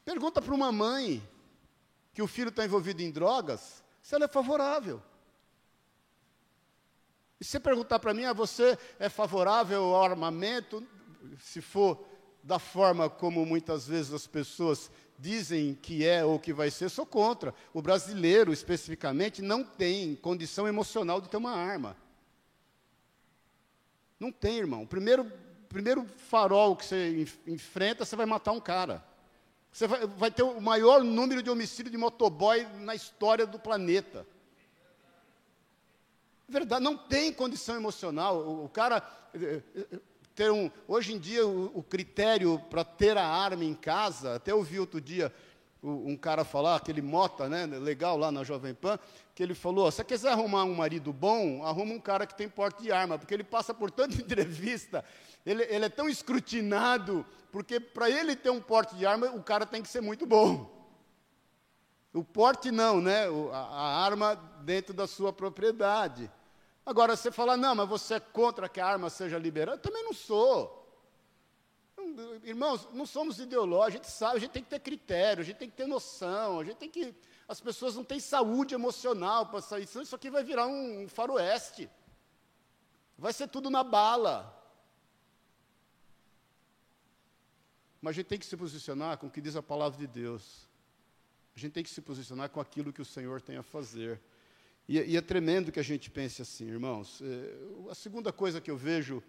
[0.06, 1.22] Pergunta para uma mãe
[2.14, 5.02] que o filho está envolvido em drogas se ela é favorável.
[7.40, 10.86] E se você perguntar para mim, ah, você é favorável ao armamento,
[11.40, 12.06] se for
[12.44, 17.06] da forma como muitas vezes as pessoas dizem que é ou que vai ser, sou
[17.06, 17.54] contra.
[17.74, 21.98] O brasileiro, especificamente, não tem condição emocional de ter uma arma.
[24.20, 24.84] Não tem, irmão.
[24.84, 25.26] O primeiro,
[25.68, 29.04] primeiro farol que você enfrenta, você vai matar um cara.
[29.76, 34.26] Você vai, vai ter o maior número de homicídios de motoboy na história do planeta.
[36.48, 38.38] Verdade, não tem condição emocional.
[38.38, 40.00] O, o cara eh, eh,
[40.34, 40.72] ter um.
[40.88, 45.02] Hoje em dia, o, o critério para ter a arma em casa, até ouvi outro
[45.02, 45.30] dia
[45.84, 48.98] um cara falar, aquele Mota, né, legal lá na Jovem Pan,
[49.36, 52.48] que ele falou: se você quiser arrumar um marido bom, arruma um cara que tem
[52.48, 55.04] porte de arma, porque ele passa por tanta entrevista,
[55.46, 59.66] ele, ele é tão escrutinado, porque para ele ter um porte de arma, o cara
[59.66, 60.74] tem que ser muito bom.
[62.14, 63.26] O porte não, né?
[63.52, 66.32] A, a arma dentro da sua propriedade.
[66.86, 69.78] Agora, você fala, não, mas você é contra que a arma seja liberada?
[69.78, 70.85] Eu também não sou.
[72.44, 75.58] Irmãos, não somos ideológicos, a gente sabe, a gente tem que ter critério, a gente
[75.58, 77.14] tem que ter noção, a gente tem que.
[77.48, 81.90] As pessoas não têm saúde emocional para sair, isso aqui vai virar um faroeste.
[83.18, 84.52] Vai ser tudo na bala.
[88.02, 90.68] Mas a gente tem que se posicionar com o que diz a palavra de Deus.
[91.56, 94.22] A gente tem que se posicionar com aquilo que o Senhor tem a fazer.
[94.88, 97.22] E, e é tremendo que a gente pense assim, irmãos.
[97.22, 99.24] É, a segunda coisa que eu vejo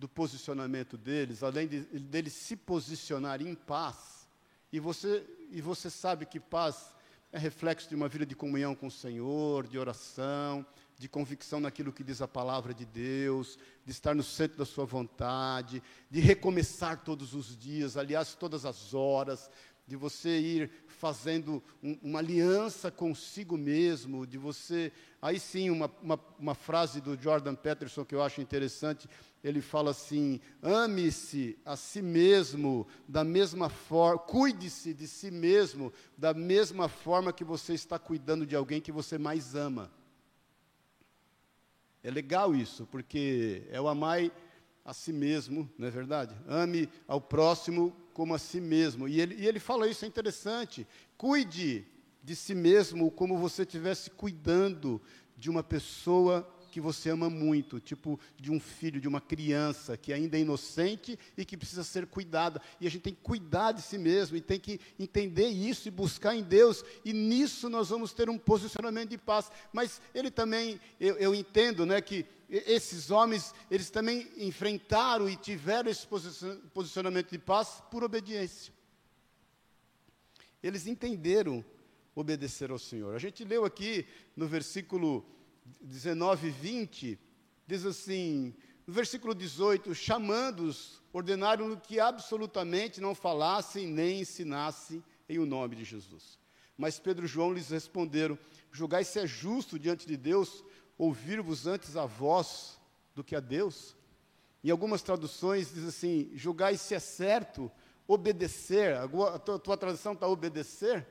[0.00, 4.26] do posicionamento deles, além de, deles se posicionar em paz,
[4.72, 6.94] e você, e você sabe que paz
[7.30, 10.64] é reflexo de uma vida de comunhão com o Senhor, de oração,
[10.98, 14.86] de convicção naquilo que diz a palavra de Deus, de estar no centro da sua
[14.86, 19.50] vontade, de recomeçar todos os dias, aliás, todas as horas,
[19.90, 24.92] de você ir fazendo um, uma aliança consigo mesmo, de você.
[25.20, 29.08] Aí sim, uma, uma, uma, frase do Jordan Peterson que eu acho interessante,
[29.42, 36.32] ele fala assim: ame-se a si mesmo da mesma forma, cuide-se de si mesmo da
[36.32, 39.90] mesma forma que você está cuidando de alguém que você mais ama.
[42.00, 44.30] É legal isso, porque é o amai
[44.84, 46.32] a si mesmo, não é verdade?
[46.46, 49.08] Ame ao próximo como a si mesmo.
[49.08, 50.86] E ele, e ele fala isso, é interessante.
[51.16, 51.86] Cuide
[52.22, 55.00] de si mesmo como você estivesse cuidando
[55.36, 60.12] de uma pessoa que você ama muito, tipo de um filho, de uma criança que
[60.12, 62.62] ainda é inocente e que precisa ser cuidada.
[62.80, 65.90] E a gente tem que cuidar de si mesmo e tem que entender isso e
[65.90, 66.84] buscar em Deus.
[67.04, 69.50] E nisso nós vamos ter um posicionamento de paz.
[69.72, 75.88] Mas ele também, eu, eu entendo, né, que esses homens, eles também enfrentaram e tiveram
[75.88, 76.06] esse
[76.74, 78.72] posicionamento de paz por obediência.
[80.60, 81.64] Eles entenderam
[82.14, 83.14] obedecer ao Senhor.
[83.14, 84.04] A gente leu aqui
[84.36, 85.24] no versículo
[85.80, 87.18] 19 e 20,
[87.66, 88.54] diz assim,
[88.86, 95.84] no versículo 18, chamando-os, ordenaram que absolutamente não falassem nem ensinassem em o nome de
[95.84, 96.38] Jesus.
[96.76, 98.38] Mas Pedro e João lhes responderam:
[98.72, 100.64] Julgai se é justo diante de Deus
[101.00, 102.78] ouvir-vos antes a vós
[103.14, 103.96] do que a Deus.
[104.62, 107.72] Em algumas traduções diz assim: julgai se é certo
[108.06, 111.06] obedecer, a tua, a tua tradução está obedecer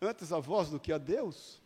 [0.00, 1.62] antes a vós do que a Deus.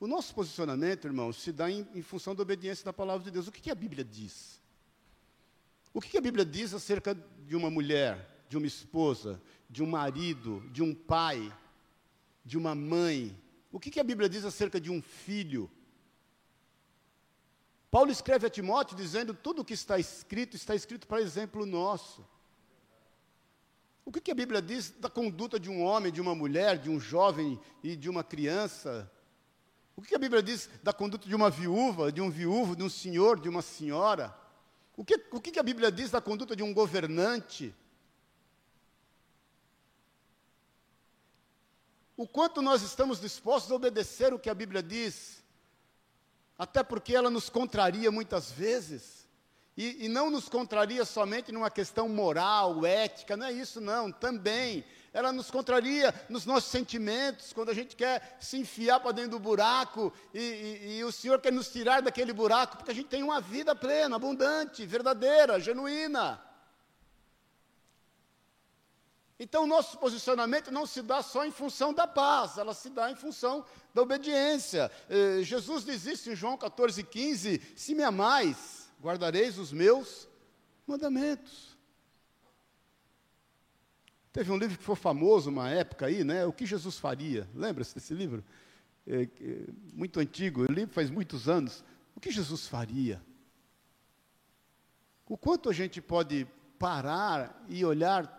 [0.00, 3.48] O nosso posicionamento, irmãos, se dá em, em função da obediência da palavra de Deus.
[3.48, 4.62] O que, que a Bíblia diz?
[5.92, 9.86] O que, que a Bíblia diz acerca de uma mulher, de uma esposa, de um
[9.86, 11.52] marido, de um pai,
[12.44, 13.36] de uma mãe,
[13.70, 15.70] o que, que a Bíblia diz acerca de um filho?
[17.90, 22.26] Paulo escreve a Timóteo dizendo: tudo o que está escrito, está escrito para exemplo nosso.
[24.04, 26.88] O que, que a Bíblia diz da conduta de um homem, de uma mulher, de
[26.88, 29.10] um jovem e de uma criança?
[29.94, 32.82] O que, que a Bíblia diz da conduta de uma viúva, de um viúvo, de
[32.82, 34.34] um senhor, de uma senhora?
[34.96, 37.74] O que, o que, que a Bíblia diz da conduta de um governante?
[42.18, 45.40] O quanto nós estamos dispostos a obedecer o que a Bíblia diz,
[46.58, 49.28] até porque ela nos contraria muitas vezes.
[49.76, 54.84] E, e, não nos contraria somente numa questão moral, ética, não é isso, não, também.
[55.12, 59.38] Ela nos contraria nos nossos sentimentos, quando a gente quer se enfiar para dentro do
[59.38, 63.22] buraco e, e, e, o Senhor quer nos tirar daquele buraco, porque a gente tem
[63.22, 66.47] uma vida plena, abundante, verdadeira, genuína.
[69.40, 73.10] Então, o nosso posicionamento não se dá só em função da paz, ela se dá
[73.10, 74.90] em função da obediência.
[75.08, 80.28] Eh, Jesus diz isso em João 14, 15: Se me amais, guardareis os meus
[80.84, 81.78] mandamentos.
[84.32, 86.44] Teve um livro que foi famoso uma época aí, né?
[86.44, 87.48] O que Jesus faria?
[87.54, 88.44] Lembra-se desse livro?
[89.06, 89.28] É, é,
[89.94, 91.84] muito antigo, eu li faz muitos anos.
[92.14, 93.22] O que Jesus faria?
[95.28, 96.46] O quanto a gente pode
[96.78, 98.37] parar e olhar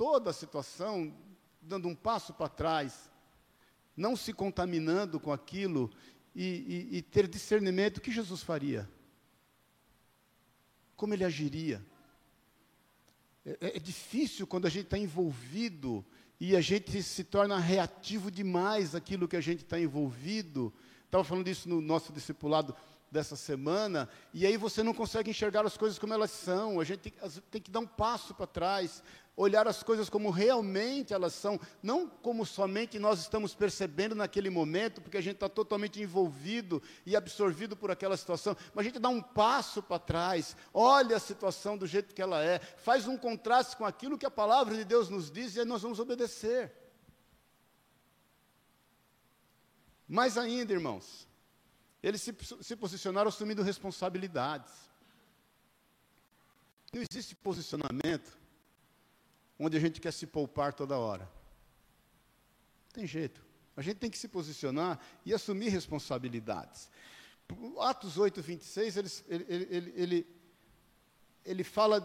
[0.00, 1.14] toda a situação,
[1.60, 3.10] dando um passo para trás,
[3.94, 5.90] não se contaminando com aquilo
[6.34, 8.88] e, e, e ter discernimento, o que Jesus faria?
[10.96, 11.84] Como ele agiria?
[13.44, 16.02] É, é, é difícil quando a gente está envolvido
[16.40, 20.72] e a gente se torna reativo demais àquilo que a gente está envolvido.
[21.04, 22.74] Estava falando isso no nosso discipulado
[23.10, 27.00] dessa semana, e aí você não consegue enxergar as coisas como elas são, a gente
[27.00, 27.12] tem,
[27.50, 29.02] tem que dar um passo para trás,
[29.36, 35.00] olhar as coisas como realmente elas são, não como somente nós estamos percebendo naquele momento,
[35.00, 39.08] porque a gente está totalmente envolvido e absorvido por aquela situação, mas a gente dá
[39.08, 43.76] um passo para trás, olha a situação do jeito que ela é, faz um contraste
[43.76, 46.72] com aquilo que a palavra de Deus nos diz e aí nós vamos obedecer.
[50.06, 51.28] Mais ainda, irmãos,
[52.02, 54.72] eles se, se posicionaram assumindo responsabilidades.
[56.92, 58.39] Não existe posicionamento
[59.60, 61.24] onde a gente quer se poupar toda hora.
[62.86, 63.44] Não tem jeito.
[63.76, 66.90] A gente tem que se posicionar e assumir responsabilidades.
[67.78, 69.08] Atos 8, 26, ele,
[69.48, 70.26] ele, ele,
[71.44, 72.00] ele fala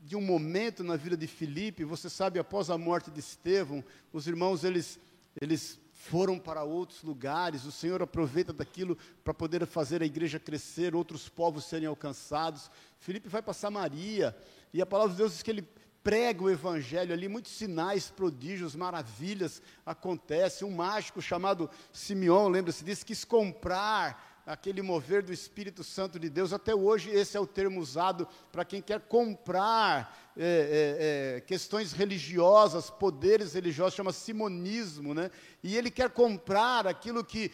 [0.00, 4.26] de um momento na vida de Filipe, você sabe, após a morte de Estevão, os
[4.26, 4.98] irmãos, eles,
[5.40, 10.94] eles foram para outros lugares, o Senhor aproveita daquilo para poder fazer a igreja crescer,
[10.94, 12.70] outros povos serem alcançados.
[13.00, 14.36] Filipe vai para Samaria,
[14.72, 15.68] e a palavra de Deus diz que ele
[16.06, 20.64] prega o evangelho ali, muitos sinais, prodígios, maravilhas acontecem.
[20.64, 26.52] Um mágico chamado Simeão, lembra-se disso, quis comprar aquele mover do Espírito Santo de Deus.
[26.52, 31.92] Até hoje, esse é o termo usado para quem quer comprar é, é, é, questões
[31.92, 35.30] religiosas, poderes religiosos, chama simonismo, né?
[35.62, 37.50] E ele quer comprar aquilo que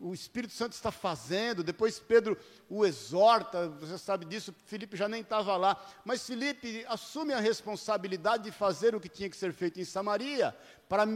[0.00, 1.62] o Espírito Santo está fazendo.
[1.62, 2.36] Depois Pedro
[2.68, 5.80] o exorta, você sabe disso, Felipe já nem estava lá.
[6.04, 10.56] Mas Felipe assume a responsabilidade de fazer o que tinha que ser feito em Samaria,
[10.88, 11.06] para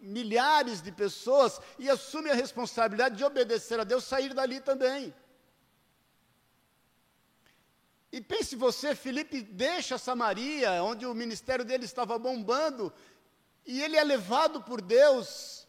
[0.00, 5.12] milhares de pessoas, e assume a responsabilidade de obedecer a Deus, sair dali também.
[8.12, 12.92] E pense você, Felipe deixa Samaria, onde o ministério dele estava bombando,
[13.64, 15.68] e ele é levado por Deus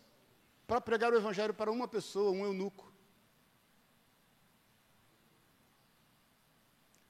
[0.66, 2.92] para pregar o evangelho para uma pessoa, um eunuco.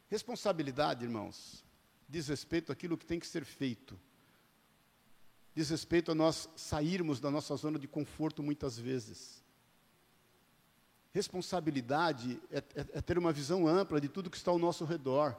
[0.09, 1.63] Responsabilidade, irmãos,
[2.09, 3.97] diz respeito àquilo que tem que ser feito.
[5.55, 9.40] Diz respeito a nós sairmos da nossa zona de conforto muitas vezes.
[11.13, 15.35] Responsabilidade é, é, é ter uma visão ampla de tudo que está ao nosso redor.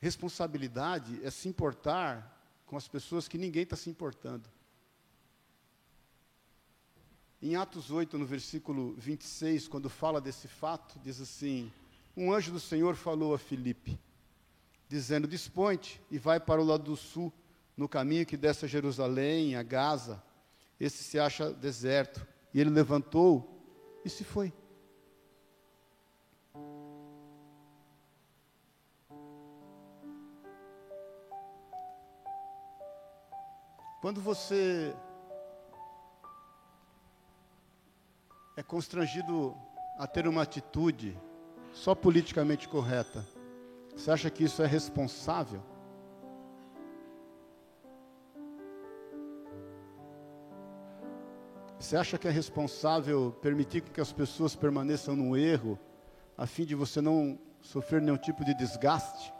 [0.00, 2.28] Responsabilidade é se importar
[2.66, 4.50] com as pessoas que ninguém está se importando.
[7.40, 11.70] Em Atos 8, no versículo 26, quando fala desse fato, diz assim:
[12.16, 13.96] Um anjo do Senhor falou a Filipe,
[14.88, 17.32] dizendo: Dispõe-te e vai para o lado do sul,
[17.76, 20.20] no caminho que desce a Jerusalém, a Gaza
[20.78, 22.26] esse se acha deserto.
[22.54, 23.48] E ele levantou
[24.04, 24.52] e se foi.
[34.02, 34.94] Quando você
[38.56, 39.56] é constrangido
[39.96, 41.16] a ter uma atitude
[41.72, 43.24] só politicamente correta,
[43.96, 45.62] você acha que isso é responsável?
[51.82, 55.76] Você acha que é responsável permitir que as pessoas permaneçam no erro,
[56.38, 59.34] a fim de você não sofrer nenhum tipo de desgaste?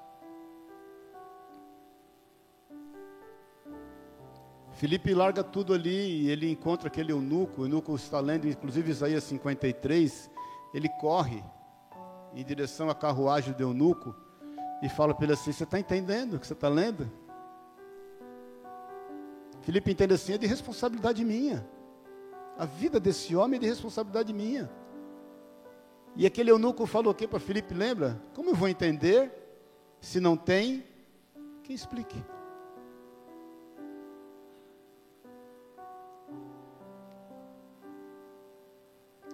[4.72, 9.22] Felipe larga tudo ali e ele encontra aquele eunuco, o eunuco está lendo, inclusive Isaías
[9.22, 10.28] 53,
[10.74, 11.44] ele corre
[12.34, 14.12] em direção à carruagem do eunuco
[14.82, 17.08] e fala para ele assim: Você está entendendo o que você está lendo?
[19.60, 21.64] Filipe entende assim, é de responsabilidade minha.
[22.58, 24.70] A vida desse homem é de responsabilidade minha.
[26.14, 28.20] E aquele eunuco falou o que para Filipe, lembra?
[28.34, 29.32] Como eu vou entender
[30.00, 30.84] se não tem
[31.62, 32.22] quem explique?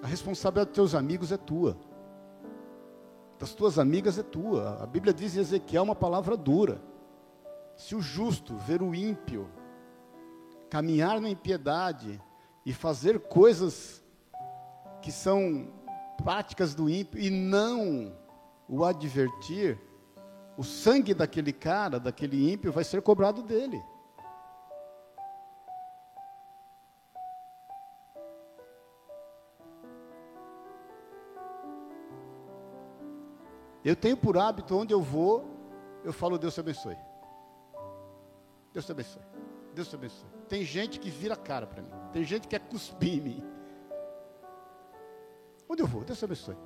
[0.03, 1.77] A responsabilidade dos teus amigos é tua.
[3.39, 4.81] Das tuas amigas é tua.
[4.81, 6.81] A Bíblia diz em Ezequiel uma palavra dura.
[7.77, 9.49] Se o justo ver o ímpio
[10.71, 12.21] caminhar na impiedade
[12.69, 14.05] e fazer coisas
[15.01, 15.73] que são
[16.23, 18.15] práticas do ímpio e não
[18.69, 19.81] o advertir,
[20.55, 23.83] o sangue daquele cara, daquele ímpio, vai ser cobrado dele.
[33.83, 35.49] Eu tenho por hábito, onde eu vou,
[36.05, 36.99] eu falo, Deus te abençoe.
[38.75, 39.23] Deus te abençoe.
[39.75, 40.38] Deus te abençoe.
[40.49, 41.91] Tem gente que vira cara para mim.
[42.13, 43.45] Tem gente que quer cuspir em mim.
[45.69, 46.03] Onde eu vou?
[46.03, 46.57] Deus te abençoe.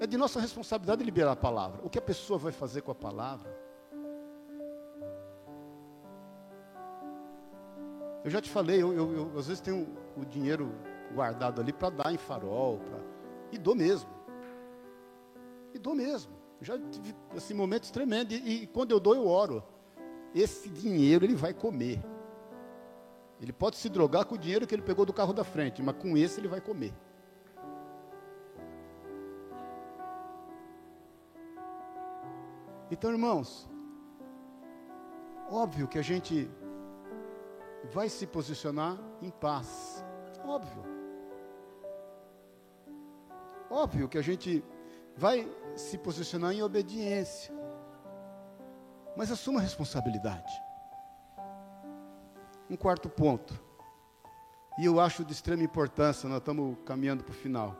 [0.00, 1.80] É de nossa responsabilidade liberar a palavra.
[1.84, 3.56] O que a pessoa vai fazer com a palavra?
[8.24, 9.86] Eu já te falei, eu, eu, eu às vezes tenho
[10.16, 10.74] o dinheiro
[11.14, 12.98] guardado ali para dar em farol, pra,
[13.52, 14.10] e dou mesmo.
[15.72, 16.32] E dou mesmo.
[16.60, 18.36] Já tive assim, momentos tremendos.
[18.36, 19.62] E, e quando eu dou, eu oro.
[20.36, 21.98] Esse dinheiro ele vai comer.
[23.40, 25.96] Ele pode se drogar com o dinheiro que ele pegou do carro da frente, mas
[25.96, 26.92] com esse ele vai comer.
[32.90, 33.66] Então, irmãos,
[35.50, 36.50] óbvio que a gente
[37.90, 40.04] vai se posicionar em paz.
[40.44, 40.84] Óbvio.
[43.70, 44.62] Óbvio que a gente
[45.16, 47.54] vai se posicionar em obediência.
[49.16, 50.52] Mas assuma a responsabilidade.
[52.68, 53.58] Um quarto ponto.
[54.78, 57.76] E eu acho de extrema importância, nós estamos caminhando para o final.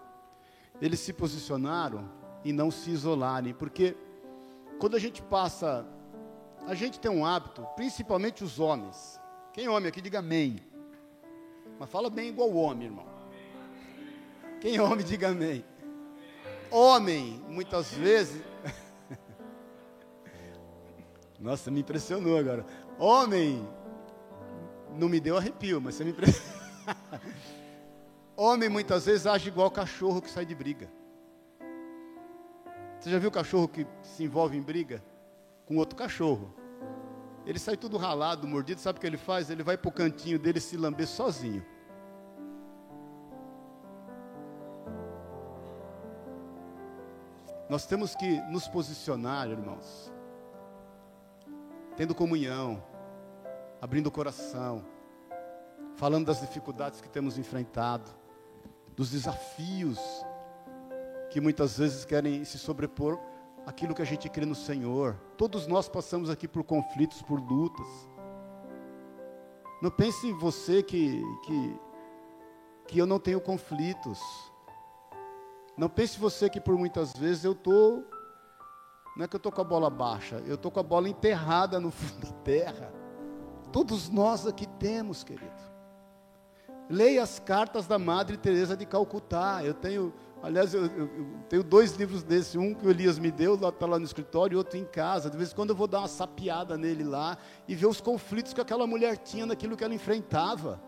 [0.80, 2.10] Eles se posicionaram
[2.42, 3.96] e não se isolarem, porque
[4.78, 5.86] quando a gente passa,
[6.66, 9.20] a gente tem um hábito, principalmente os homens.
[9.52, 10.60] Quem é homem aqui, diga amém.
[11.78, 13.06] Mas fala bem igual homem, irmão.
[14.60, 15.64] Quem é homem, diga amém.
[16.70, 18.42] Homem, muitas vezes.
[21.46, 22.66] Nossa, me impressionou agora.
[22.98, 23.64] Homem,
[24.98, 26.58] não me deu arrepio, mas você me impressionou.
[28.36, 30.90] Homem muitas vezes age igual cachorro que sai de briga.
[32.98, 35.00] Você já viu cachorro que se envolve em briga
[35.66, 36.52] com outro cachorro?
[37.46, 39.48] Ele sai tudo ralado, mordido, sabe o que ele faz?
[39.48, 41.64] Ele vai para o cantinho dele se lamber sozinho.
[47.70, 50.12] Nós temos que nos posicionar, irmãos,
[51.96, 52.82] tendo comunhão,
[53.80, 54.84] abrindo o coração,
[55.96, 58.10] falando das dificuldades que temos enfrentado,
[58.94, 59.98] dos desafios
[61.30, 63.18] que muitas vezes querem se sobrepor
[63.66, 65.16] aquilo que a gente crê no Senhor.
[65.36, 67.86] Todos nós passamos aqui por conflitos, por lutas.
[69.82, 71.80] Não pense você que, que,
[72.88, 74.20] que eu não tenho conflitos.
[75.76, 78.04] Não pense você que por muitas vezes eu estou.
[79.16, 81.80] Não é que eu estou com a bola baixa, eu estou com a bola enterrada
[81.80, 82.92] no fundo da terra.
[83.72, 85.66] Todos nós aqui temos, querido.
[86.88, 89.64] Leia as cartas da Madre Teresa de Calcutá.
[89.64, 90.12] Eu tenho,
[90.42, 93.86] aliás, eu, eu, eu tenho dois livros desse, um que o Elias me deu, está
[93.86, 95.30] lá no escritório, e outro em casa.
[95.30, 98.52] De vez em quando eu vou dar uma sapiada nele lá e ver os conflitos
[98.52, 100.80] que aquela mulher tinha naquilo que ela enfrentava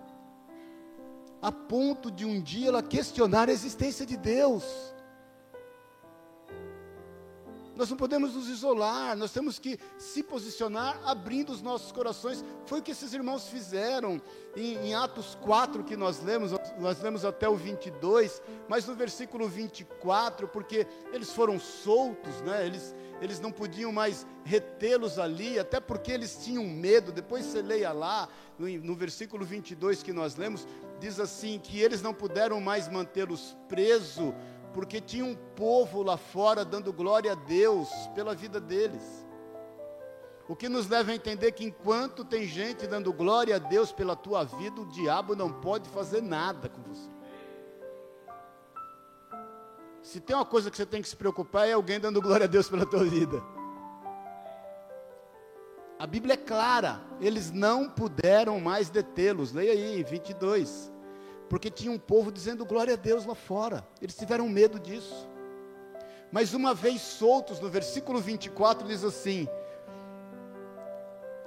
[1.41, 4.64] a ponto de um dia ela questionar a existência de Deus.
[7.79, 12.45] Nós não podemos nos isolar, nós temos que se posicionar abrindo os nossos corações.
[12.66, 14.20] Foi o que esses irmãos fizeram
[14.57, 16.51] em, em, Atos 4 que nós lemos,
[16.81, 22.66] nós lemos até o 22, mas no versículo 24, porque eles foram soltos, né?
[22.66, 27.12] eles, eles não podiam mais retê-los ali, até porque eles tinham medo.
[27.12, 30.66] Depois você leia lá, no, no versículo 22 que nós lemos,
[30.99, 34.35] diz assim: que eles não puderam mais mantê-los presos
[34.72, 39.26] porque tinha um povo lá fora dando glória a Deus pela vida deles.
[40.48, 44.16] O que nos leva a entender que enquanto tem gente dando glória a Deus pela
[44.16, 47.10] tua vida, o diabo não pode fazer nada com você.
[50.02, 52.48] Se tem uma coisa que você tem que se preocupar é alguém dando glória a
[52.48, 53.42] Deus pela tua vida.
[55.98, 59.52] A Bíblia é clara, eles não puderam mais detê-los.
[59.52, 60.90] Leia aí, 22
[61.49, 63.86] porque tinha um povo dizendo glória a Deus lá fora.
[64.01, 65.28] Eles tiveram medo disso.
[66.30, 69.49] Mas uma vez soltos, no versículo 24 diz assim: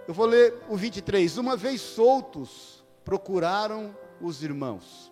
[0.08, 1.38] Eu vou ler o 23.
[1.38, 5.12] Uma vez soltos, procuraram os irmãos.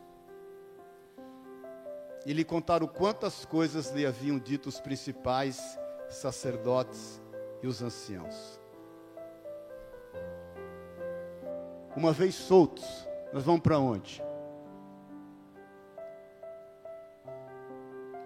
[2.25, 5.61] E lhe contaram quantas coisas lhe haviam dito os principais
[6.09, 7.21] sacerdotes
[7.61, 8.59] e os anciãos.
[11.95, 12.85] Uma vez soltos,
[13.31, 14.21] nós vamos para onde?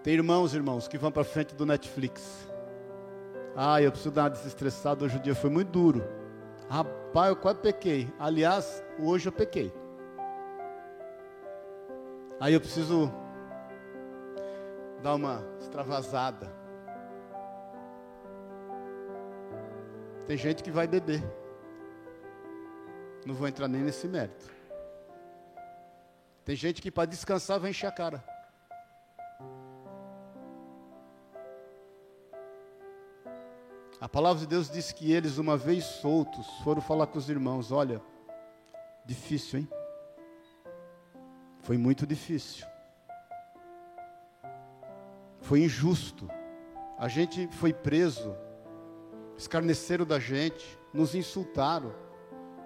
[0.04, 2.46] Tem irmãos, irmãos, que vão para frente do Netflix.
[3.56, 6.04] Ah, eu preciso dar uma desestressada, hoje o dia foi muito duro.
[6.68, 8.12] Rapaz, eu quase pequei.
[8.18, 9.72] Aliás, hoje eu pequei.
[12.38, 13.10] Aí eu preciso
[15.02, 16.52] dar uma extravasada.
[20.26, 21.24] Tem gente que vai beber.
[23.24, 24.50] Não vou entrar nem nesse mérito.
[26.44, 28.33] Tem gente que para descansar vai encher a cara.
[34.00, 37.70] A palavra de Deus diz que eles, uma vez soltos, foram falar com os irmãos:
[37.70, 38.02] olha,
[39.04, 39.68] difícil, hein?
[41.60, 42.66] Foi muito difícil.
[45.40, 46.28] Foi injusto.
[46.98, 48.36] A gente foi preso,
[49.36, 51.92] escarneceram da gente, nos insultaram,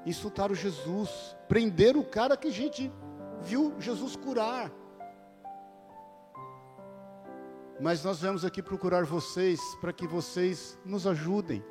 [0.04, 2.92] insultaram Jesus, prenderam o cara que a gente
[3.40, 4.70] viu Jesus curar.
[7.80, 11.64] Mas nós viemos aqui procurar vocês para que vocês nos ajudem.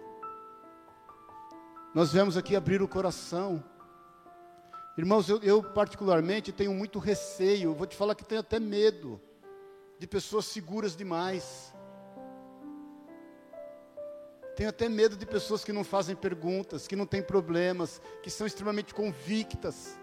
[1.94, 3.62] Nós viemos aqui abrir o coração.
[4.98, 9.20] Irmãos, eu, eu, particularmente tenho muito receio, vou te falar que tenho até medo
[10.00, 11.74] de pessoas seguras demais.
[14.56, 18.48] Tenho até medo de pessoas que não fazem perguntas, que não têm problemas, que são
[18.48, 20.00] extremamente convictas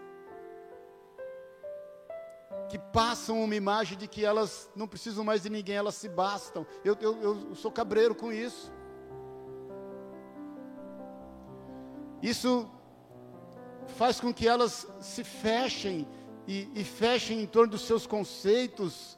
[2.74, 6.66] que passam uma imagem de que elas não precisam mais de ninguém, elas se bastam.
[6.84, 8.72] Eu, eu, eu sou cabreiro com isso.
[12.20, 12.68] Isso
[13.96, 16.04] faz com que elas se fechem
[16.48, 19.16] e, e fechem em torno dos seus conceitos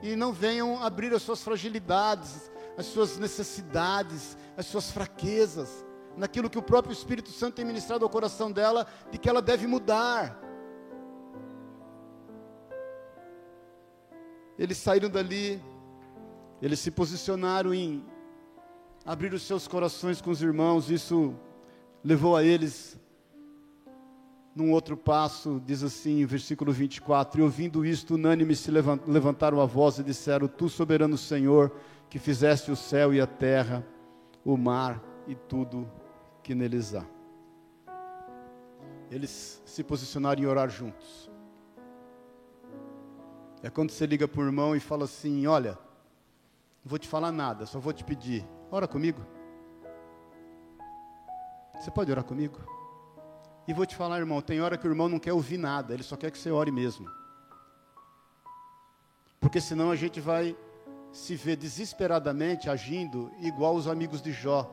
[0.00, 5.84] e não venham abrir as suas fragilidades, as suas necessidades, as suas fraquezas,
[6.16, 9.66] naquilo que o próprio Espírito Santo tem ministrado ao coração dela, de que ela deve
[9.66, 10.40] mudar.
[14.58, 15.62] Eles saíram dali,
[16.60, 18.04] eles se posicionaram em
[19.04, 21.34] abrir os seus corações com os irmãos, isso
[22.04, 22.98] levou a eles
[24.54, 29.98] num outro passo, diz assim, versículo 24: E ouvindo isto, unânime se levantaram a voz
[29.98, 31.74] e disseram: Tu, soberano Senhor,
[32.10, 33.86] que fizeste o céu e a terra,
[34.44, 35.90] o mar e tudo
[36.42, 37.06] que neles há.
[39.10, 41.31] Eles se posicionaram em orar juntos.
[43.62, 45.72] É quando você liga para o irmão e fala assim: Olha,
[46.84, 49.24] não vou te falar nada, só vou te pedir, ora comigo.
[51.80, 52.58] Você pode orar comigo?
[53.66, 56.02] E vou te falar, irmão, tem hora que o irmão não quer ouvir nada, ele
[56.02, 57.08] só quer que você ore mesmo.
[59.40, 60.56] Porque senão a gente vai
[61.12, 64.70] se ver desesperadamente agindo igual os amigos de Jó.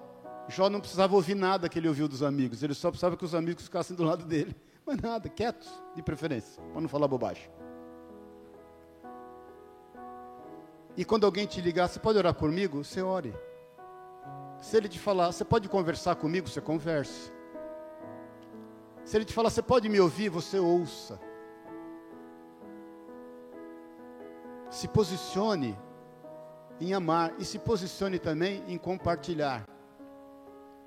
[0.47, 3.35] Jó não precisava ouvir nada que ele ouviu dos amigos, ele só precisava que os
[3.35, 4.55] amigos ficassem do lado dele.
[4.85, 7.47] Mas nada, quietos, de preferência, para não falar bobagem.
[10.99, 12.83] E quando alguém te ligar, você pode orar comigo?
[12.83, 13.33] Você ore.
[14.61, 16.49] Se ele te falar, você pode conversar comigo?
[16.49, 17.31] Você converse.
[19.05, 20.27] Se ele te falar, você pode me ouvir?
[20.27, 21.17] Você ouça.
[24.69, 25.79] Se posicione
[26.81, 29.63] em amar e se posicione também em compartilhar.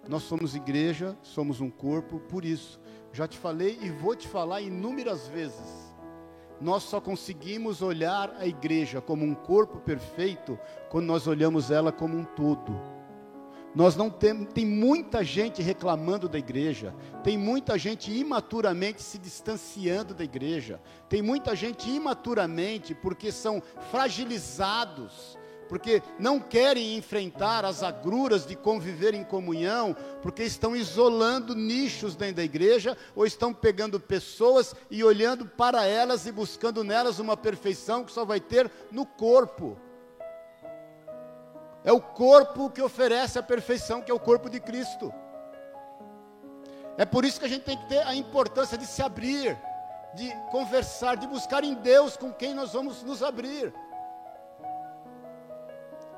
[0.07, 2.79] Nós somos igreja, somos um corpo, por isso,
[3.15, 5.92] já te falei e vou te falar inúmeras vezes
[6.63, 10.57] nós só conseguimos olhar a igreja como um corpo perfeito
[10.89, 12.73] quando nós olhamos ela como um todo.
[13.75, 16.95] Nós não temos, tem muita gente reclamando da igreja,
[17.25, 23.61] tem muita gente imaturamente se distanciando da igreja, tem muita gente imaturamente porque são
[23.91, 25.37] fragilizados
[25.73, 32.37] porque não querem enfrentar as agruras de conviver em comunhão, porque estão isolando nichos dentro
[32.37, 38.05] da igreja, ou estão pegando pessoas e olhando para elas e buscando nelas uma perfeição
[38.05, 39.79] que só vai ter no corpo.
[41.83, 45.11] É o corpo que oferece a perfeição, que é o corpo de Cristo.
[46.99, 49.59] É por isso que a gente tem que ter a importância de se abrir,
[50.15, 53.73] de conversar, de buscar em Deus com quem nós vamos nos abrir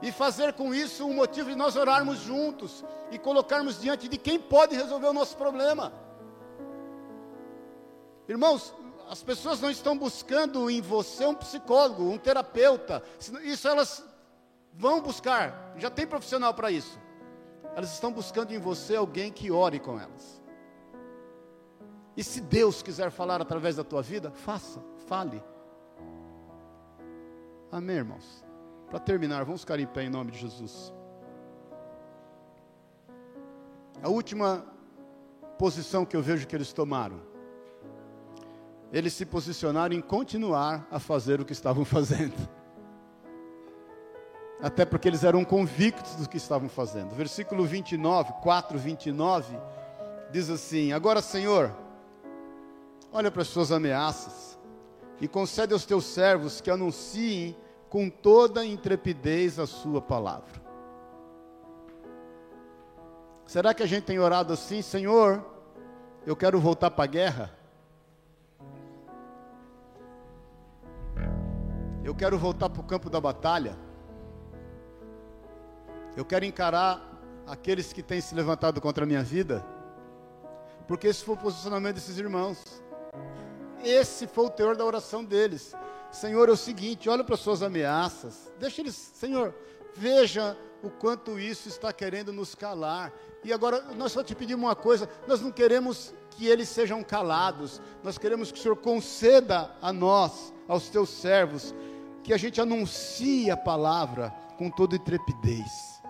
[0.04, 4.38] e fazer com isso um motivo de nós orarmos juntos e colocarmos diante de quem
[4.38, 5.90] pode resolver o nosso problema.
[8.28, 8.74] Irmãos,
[9.08, 13.02] as pessoas não estão buscando em você um psicólogo, um terapeuta,
[13.44, 14.04] isso elas
[14.74, 17.00] vão buscar, já tem profissional para isso.
[17.74, 20.42] Elas estão buscando em você alguém que ore com elas.
[22.14, 25.42] E se Deus quiser falar através da tua vida, faça, fale.
[27.72, 28.43] Amém, irmãos?
[28.94, 30.92] Para terminar, vamos ficar em pé em nome de Jesus.
[34.00, 34.64] A última
[35.58, 37.20] posição que eu vejo que eles tomaram.
[38.92, 42.36] Eles se posicionaram em continuar a fazer o que estavam fazendo.
[44.62, 47.16] Até porque eles eram convictos do que estavam fazendo.
[47.16, 49.58] Versículo 29, 4, 29,
[50.30, 51.76] diz assim: Agora, Senhor,
[53.12, 54.56] olha para as suas ameaças
[55.20, 57.56] e concede aos teus servos que anunciem
[57.94, 60.60] com toda intrepidez a sua palavra.
[63.46, 65.46] Será que a gente tem orado assim, Senhor?
[66.26, 67.56] Eu quero voltar para a guerra.
[72.02, 73.78] Eu quero voltar para o campo da batalha.
[76.16, 77.00] Eu quero encarar
[77.46, 79.64] aqueles que têm se levantado contra a minha vida.
[80.88, 82.82] Porque esse foi o posicionamento desses irmãos.
[83.84, 85.76] Esse foi o teor da oração deles.
[86.14, 88.52] Senhor, é o seguinte, olha para as suas ameaças.
[88.58, 89.52] Deixa eles, Senhor,
[89.96, 93.12] veja o quanto isso está querendo nos calar.
[93.42, 97.82] E agora nós só te pedimos uma coisa: nós não queremos que eles sejam calados,
[98.02, 101.74] nós queremos que o Senhor conceda a nós, aos teus servos,
[102.22, 106.00] que a gente anuncie a palavra com toda intrepidez.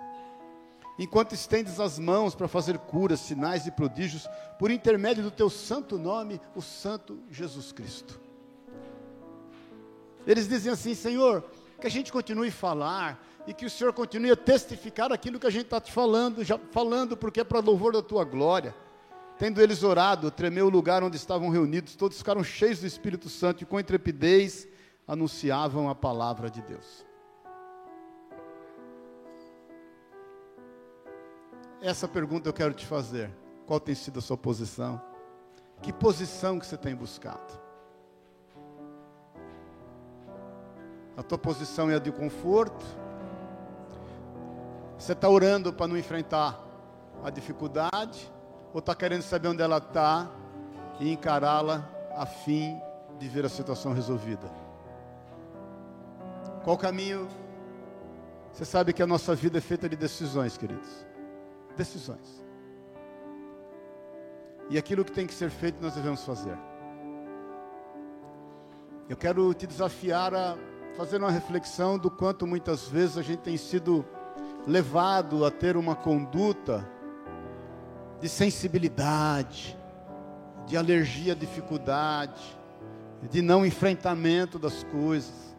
[0.98, 4.28] Enquanto estendes as mãos para fazer curas, sinais e prodígios,
[4.58, 8.23] por intermédio do teu santo nome, o Santo Jesus Cristo.
[10.26, 11.44] Eles dizem assim: Senhor,
[11.80, 15.46] que a gente continue a falar, e que o Senhor continue a testificar aquilo que
[15.46, 18.74] a gente está te falando, já falando, porque é para louvor da tua glória.
[19.38, 23.62] Tendo eles orado, tremeu o lugar onde estavam reunidos, todos ficaram cheios do Espírito Santo
[23.62, 24.68] e com intrepidez
[25.06, 27.04] anunciavam a palavra de Deus.
[31.82, 33.30] Essa pergunta eu quero te fazer.
[33.66, 35.02] Qual tem sido a sua posição?
[35.82, 37.63] Que posição que você tem buscado?
[41.16, 42.84] A tua posição é a de conforto?
[44.98, 46.60] Você está orando para não enfrentar
[47.22, 48.32] a dificuldade?
[48.72, 50.28] Ou está querendo saber onde ela está
[50.98, 52.80] e encará-la a fim
[53.18, 54.50] de ver a situação resolvida?
[56.64, 57.28] Qual caminho?
[58.52, 61.06] Você sabe que a nossa vida é feita de decisões, queridos.
[61.76, 62.44] Decisões.
[64.70, 66.56] E aquilo que tem que ser feito, nós devemos fazer.
[69.08, 70.56] Eu quero te desafiar a
[70.96, 74.04] fazer uma reflexão do quanto muitas vezes a gente tem sido
[74.66, 76.88] levado a ter uma conduta
[78.20, 79.76] de sensibilidade,
[80.66, 82.42] de alergia à dificuldade,
[83.28, 85.56] de não enfrentamento das coisas.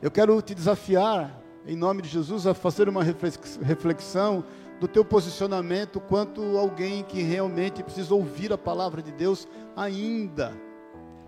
[0.00, 1.36] Eu quero te desafiar,
[1.66, 4.44] em nome de Jesus, a fazer uma reflexão
[4.78, 10.52] do teu posicionamento quanto alguém que realmente precisa ouvir a palavra de Deus, ainda,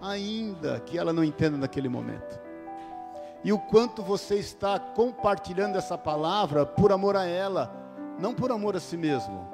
[0.06, 2.46] ainda que ela não entenda naquele momento
[3.46, 7.72] e o quanto você está compartilhando essa palavra por amor a ela,
[8.18, 9.48] não por amor a si mesmo,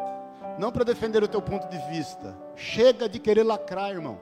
[0.58, 2.34] não para defender o teu ponto de vista.
[2.56, 4.18] Chega de querer lacrar, irmão.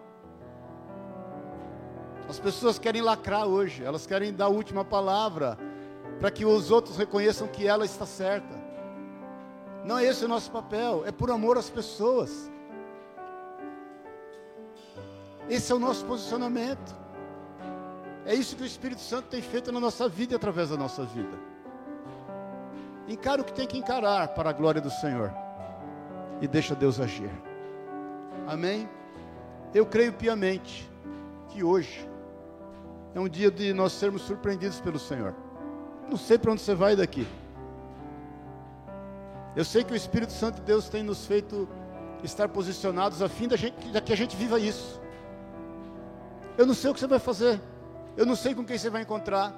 [2.28, 5.57] As pessoas querem lacrar hoje, elas querem dar a última palavra,
[6.18, 8.59] para que os outros reconheçam que ela está certa.
[9.85, 12.51] Não é esse o nosso papel, é por amor às pessoas.
[15.51, 16.95] Esse é o nosso posicionamento.
[18.25, 21.05] É isso que o Espírito Santo tem feito na nossa vida e através da nossa
[21.05, 21.37] vida.
[23.09, 25.33] Encara o que tem que encarar para a glória do Senhor.
[26.41, 27.31] E deixa Deus agir.
[28.47, 28.89] Amém?
[29.75, 30.89] Eu creio piamente
[31.49, 32.09] que hoje
[33.13, 35.35] é um dia de nós sermos surpreendidos pelo Senhor.
[36.09, 37.27] Não sei para onde você vai daqui.
[39.57, 41.69] Eu sei que o Espírito Santo de Deus tem nos feito
[42.23, 45.00] estar posicionados a fim da de que a gente viva isso.
[46.59, 47.61] Eu não sei o que você vai fazer.
[48.17, 49.55] Eu não sei com quem você vai encontrar.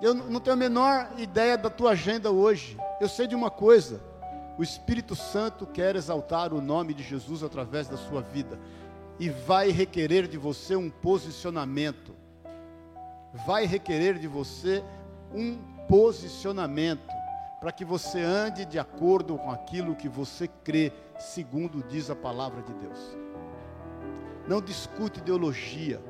[0.00, 2.76] Eu não tenho a menor ideia da tua agenda hoje.
[3.00, 4.00] Eu sei de uma coisa:
[4.56, 8.58] o Espírito Santo quer exaltar o nome de Jesus através da sua vida
[9.18, 12.14] e vai requerer de você um posicionamento.
[13.46, 14.82] Vai requerer de você
[15.34, 15.58] um
[15.88, 17.08] posicionamento
[17.60, 22.62] para que você ande de acordo com aquilo que você crê, segundo diz a palavra
[22.62, 23.27] de Deus.
[24.48, 26.00] Não discute ideologia.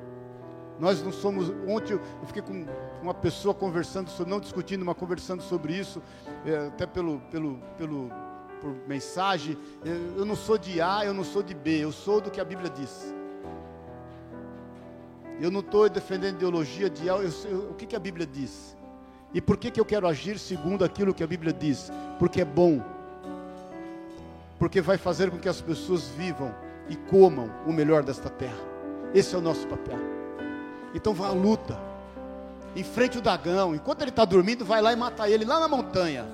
[0.78, 1.50] Nós não somos.
[1.66, 2.64] Ontem eu fiquei com
[3.02, 6.00] uma pessoa conversando, sobre, não discutindo, mas conversando sobre isso,
[6.46, 8.10] é, até pelo, pelo, pelo,
[8.60, 9.58] por mensagem.
[10.16, 12.44] Eu não sou de A, eu não sou de B, eu sou do que a
[12.44, 13.12] Bíblia diz.
[15.40, 18.76] Eu não estou defendendo ideologia de A, eu, eu, o que, que a Bíblia diz?
[19.34, 21.90] E por que, que eu quero agir segundo aquilo que a Bíblia diz?
[22.20, 22.80] Porque é bom.
[24.60, 26.54] porque vai fazer com que as pessoas vivam
[26.88, 28.58] e comam o melhor desta terra.
[29.14, 29.98] Esse é o nosso papel.
[30.94, 31.78] Então vá à luta,
[32.74, 36.26] enfrente o dragão, enquanto ele está dormindo, vai lá e mata ele lá na montanha.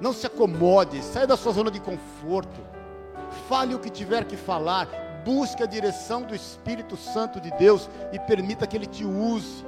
[0.00, 2.60] Não se acomode, saia da sua zona de conforto.
[3.48, 4.88] Fale o que tiver que falar,
[5.24, 9.64] busque a direção do Espírito Santo de Deus e permita que ele te use.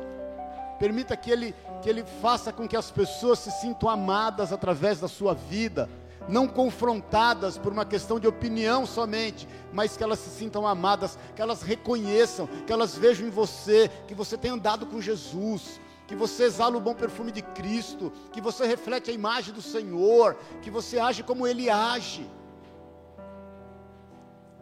[0.79, 5.09] Permita que ele, que ele faça com que as pessoas se sintam amadas através da
[5.09, 5.89] sua vida,
[6.29, 11.43] não confrontadas por uma questão de opinião somente, mas que elas se sintam amadas, que
[11.43, 16.45] elas reconheçam, que elas vejam em você que você tem andado com Jesus, que você
[16.45, 20.99] exala o bom perfume de Cristo, que você reflete a imagem do Senhor, que você
[20.99, 22.29] age como Ele age.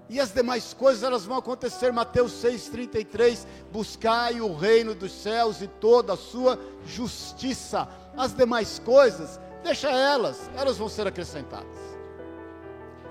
[0.09, 5.67] E as demais coisas elas vão acontecer, Mateus 6,33, buscai o reino dos céus e
[5.67, 7.89] toda a sua justiça.
[8.17, 11.77] As demais coisas, deixa elas, elas vão ser acrescentadas.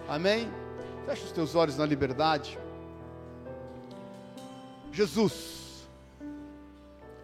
[0.08, 0.49] Amém?
[1.06, 2.58] Fecha os teus olhos na liberdade.
[4.91, 5.86] Jesus,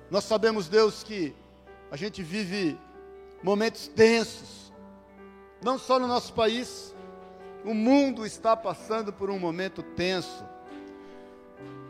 [0.10, 1.34] nós sabemos, Deus, que
[1.90, 2.78] a gente vive
[3.42, 4.74] momentos tensos,
[5.64, 6.94] não só no nosso país,
[7.64, 10.44] o mundo está passando por um momento tenso,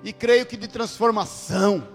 [0.03, 1.87] e creio que de transformação,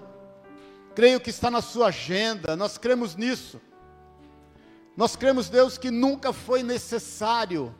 [0.94, 3.60] creio que está na sua agenda, nós cremos nisso.
[4.96, 7.74] Nós cremos, Deus, que nunca foi necessário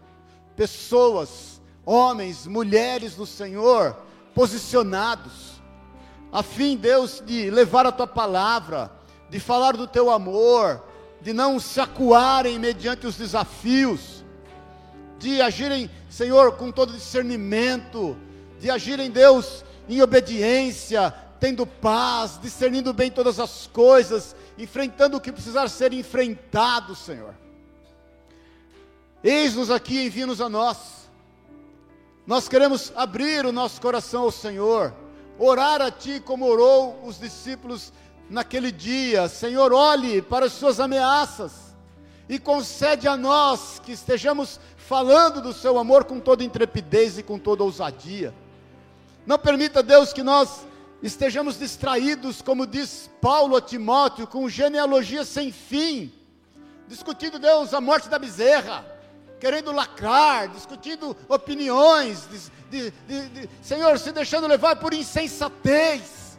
[0.55, 3.97] pessoas, homens, mulheres do Senhor,
[4.35, 5.63] posicionados,
[6.31, 8.91] a fim, Deus, de levar a tua palavra,
[9.31, 10.85] de falar do teu amor,
[11.23, 14.23] de não se acuarem mediante os desafios,
[15.19, 18.15] de agirem, Senhor, com todo discernimento,
[18.61, 25.33] de agirem, Deus, em obediência, tendo paz, discernindo bem todas as coisas, enfrentando o que
[25.33, 27.35] precisar ser enfrentado, Senhor.
[29.23, 31.09] Eis-nos aqui, envia-nos a nós.
[32.27, 34.93] Nós queremos abrir o nosso coração ao Senhor
[35.39, 37.93] orar a Ti como orou os discípulos
[38.29, 39.29] naquele dia.
[39.29, 41.75] Senhor, olhe para as Suas ameaças
[42.29, 47.39] e concede a nós que estejamos falando do Seu amor com toda intrepidez e com
[47.39, 48.35] toda ousadia.
[49.27, 50.67] Não permita, Deus, que nós
[51.03, 56.13] estejamos distraídos, como diz Paulo a Timóteo, com genealogia sem fim,
[56.89, 58.97] discutindo, Deus, a morte da bezerra
[59.39, 62.27] querendo lacrar, discutindo opiniões,
[62.71, 66.39] de, de, de, Senhor, se deixando levar por insensatez.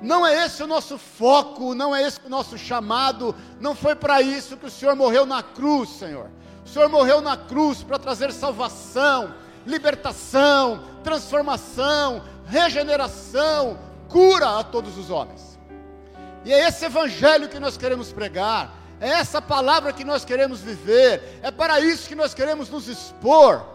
[0.00, 4.20] Não é esse o nosso foco, não é esse o nosso chamado, não foi para
[4.20, 6.30] isso que o Senhor morreu na cruz, Senhor.
[6.64, 9.34] O Senhor morreu na cruz para trazer salvação,
[9.64, 12.22] libertação, transformação,
[12.52, 13.78] regeneração,
[14.08, 15.58] cura a todos os homens.
[16.44, 21.40] E é esse evangelho que nós queremos pregar é essa palavra que nós queremos viver,
[21.42, 23.66] é para isso que nós queremos nos expor.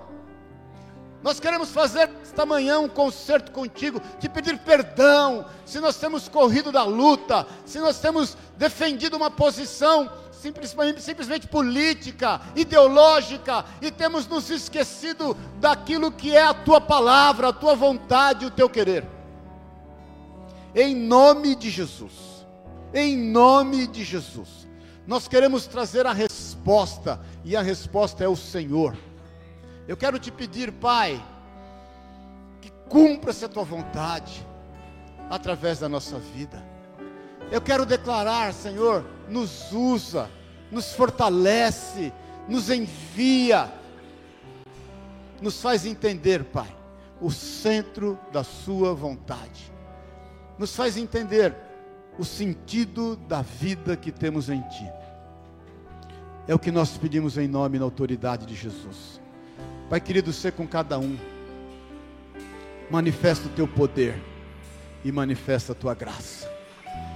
[1.22, 6.72] Nós queremos fazer esta manhã um concerto contigo, te pedir perdão, se nós temos corrido
[6.72, 10.10] da luta, se nós temos defendido uma posição
[10.48, 17.54] simplesmente, simplesmente política, ideológica, e temos nos esquecido daquilo que é a tua palavra, a
[17.54, 19.06] tua vontade, o teu querer.
[20.74, 22.46] Em nome de Jesus,
[22.94, 24.68] em nome de Jesus.
[25.06, 28.96] Nós queremos trazer a resposta, e a resposta é o Senhor.
[29.88, 31.22] Eu quero te pedir, Pai,
[32.62, 34.46] que cumpra-se a tua vontade
[35.30, 36.64] através da nossa vida.
[37.50, 40.30] Eu quero declarar, Senhor, nos usa,
[40.72, 42.12] nos fortalece,
[42.48, 43.72] nos envia,
[45.42, 46.76] nos faz entender, Pai,
[47.22, 49.72] o centro da Sua vontade,
[50.58, 51.56] nos faz entender
[52.18, 54.90] o sentido da vida que temos em Ti.
[56.48, 59.20] É o que nós pedimos em nome e na autoridade de Jesus.
[59.90, 61.18] Pai querido, ser com cada um.
[62.90, 64.22] Manifesta o teu poder
[65.04, 66.50] e manifesta a tua graça.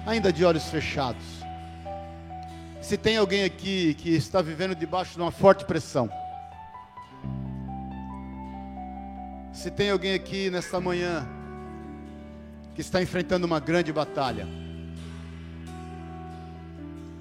[0.05, 1.40] Ainda de olhos fechados.
[2.91, 6.09] Se tem alguém aqui que está vivendo debaixo de uma forte pressão,
[9.53, 11.25] se tem alguém aqui nesta manhã
[12.75, 14.45] que está enfrentando uma grande batalha,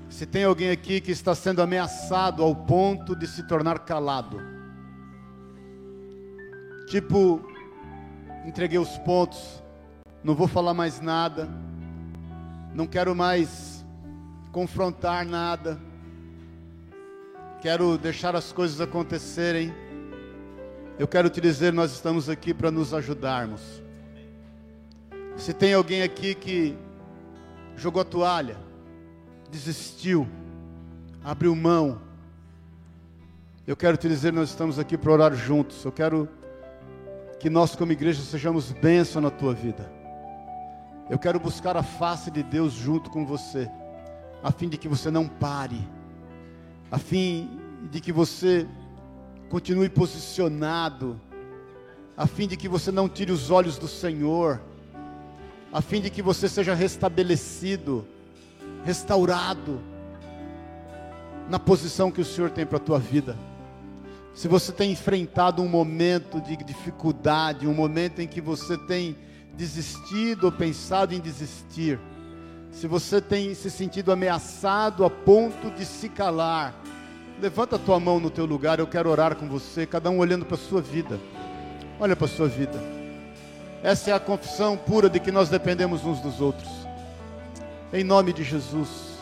[0.08, 4.40] se tem alguém aqui que está sendo ameaçado ao ponto de se tornar calado,
[6.88, 7.48] tipo,
[8.44, 9.62] entreguei os pontos,
[10.24, 11.48] não vou falar mais nada,
[12.74, 13.69] não quero mais
[14.52, 15.80] confrontar nada,
[17.60, 19.72] quero deixar as coisas acontecerem.
[20.98, 23.82] Eu quero te dizer, nós estamos aqui para nos ajudarmos.
[25.36, 26.76] Se tem alguém aqui que
[27.76, 28.56] jogou a toalha,
[29.50, 30.28] desistiu,
[31.24, 32.00] abriu mão.
[33.66, 35.84] Eu quero te dizer, nós estamos aqui para orar juntos.
[35.84, 36.28] Eu quero
[37.38, 39.90] que nós, como igreja, sejamos bênção na tua vida.
[41.08, 43.70] Eu quero buscar a face de Deus junto com você,
[44.42, 45.80] a fim de que você não pare,
[46.90, 47.58] a fim
[47.90, 48.66] de que você
[49.48, 51.20] continue posicionado,
[52.16, 54.60] a fim de que você não tire os olhos do Senhor,
[55.72, 58.06] a fim de que você seja restabelecido,
[58.84, 59.80] restaurado
[61.48, 63.36] na posição que o Senhor tem para a tua vida.
[64.34, 69.16] Se você tem enfrentado um momento de dificuldade, um momento em que você tem
[69.54, 71.98] desistido ou pensado em desistir,
[72.70, 76.74] se você tem se sentido ameaçado a ponto de se calar,
[77.40, 80.44] levanta a tua mão no teu lugar, eu quero orar com você, cada um olhando
[80.44, 81.18] para a sua vida.
[81.98, 82.78] Olha para a sua vida.
[83.82, 86.68] Essa é a confissão pura de que nós dependemos uns dos outros.
[87.92, 89.18] Em nome de Jesus.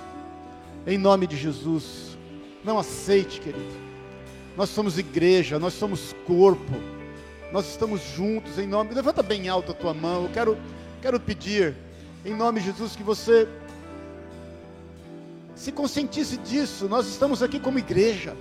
[0.86, 2.16] Em nome de Jesus.
[2.64, 3.88] Não aceite, querido
[4.58, 6.74] nós somos igreja, nós somos corpo.
[7.52, 8.92] Nós estamos juntos em nome.
[8.92, 10.24] Levanta bem alto a tua mão.
[10.24, 10.58] Eu quero,
[11.00, 11.76] quero pedir,
[12.24, 13.48] em nome de Jesus, que você
[15.54, 16.88] se conscientize disso.
[16.88, 18.36] Nós estamos aqui como igreja.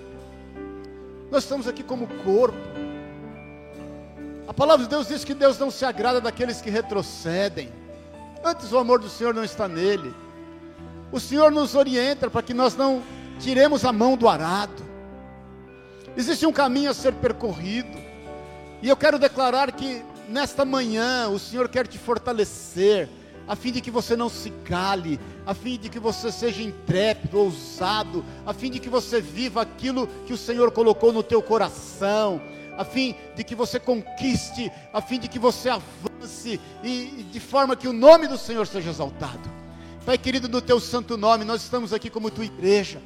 [1.32, 2.58] Nós estamos aqui como corpo.
[4.48, 7.70] A palavra de Deus diz que Deus não se agrada daqueles que retrocedem.
[8.44, 10.14] Antes o amor do Senhor não está nele.
[11.12, 13.04] O Senhor nos orienta para que nós não
[13.40, 14.86] tiremos a mão do arado.
[16.16, 17.98] Existe um caminho a ser percorrido.
[18.82, 23.10] E eu quero declarar que nesta manhã o Senhor quer te fortalecer,
[23.48, 27.40] a fim de que você não se cale, a fim de que você seja intrépido,
[27.40, 32.42] ousado, a fim de que você viva aquilo que o Senhor colocou no teu coração,
[32.78, 36.90] a fim de que você conquiste, a fim de que você avance e,
[37.20, 39.50] e de forma que o nome do Senhor seja exaltado.
[40.06, 43.02] Pai querido, no teu santo nome, nós estamos aqui como tua igreja.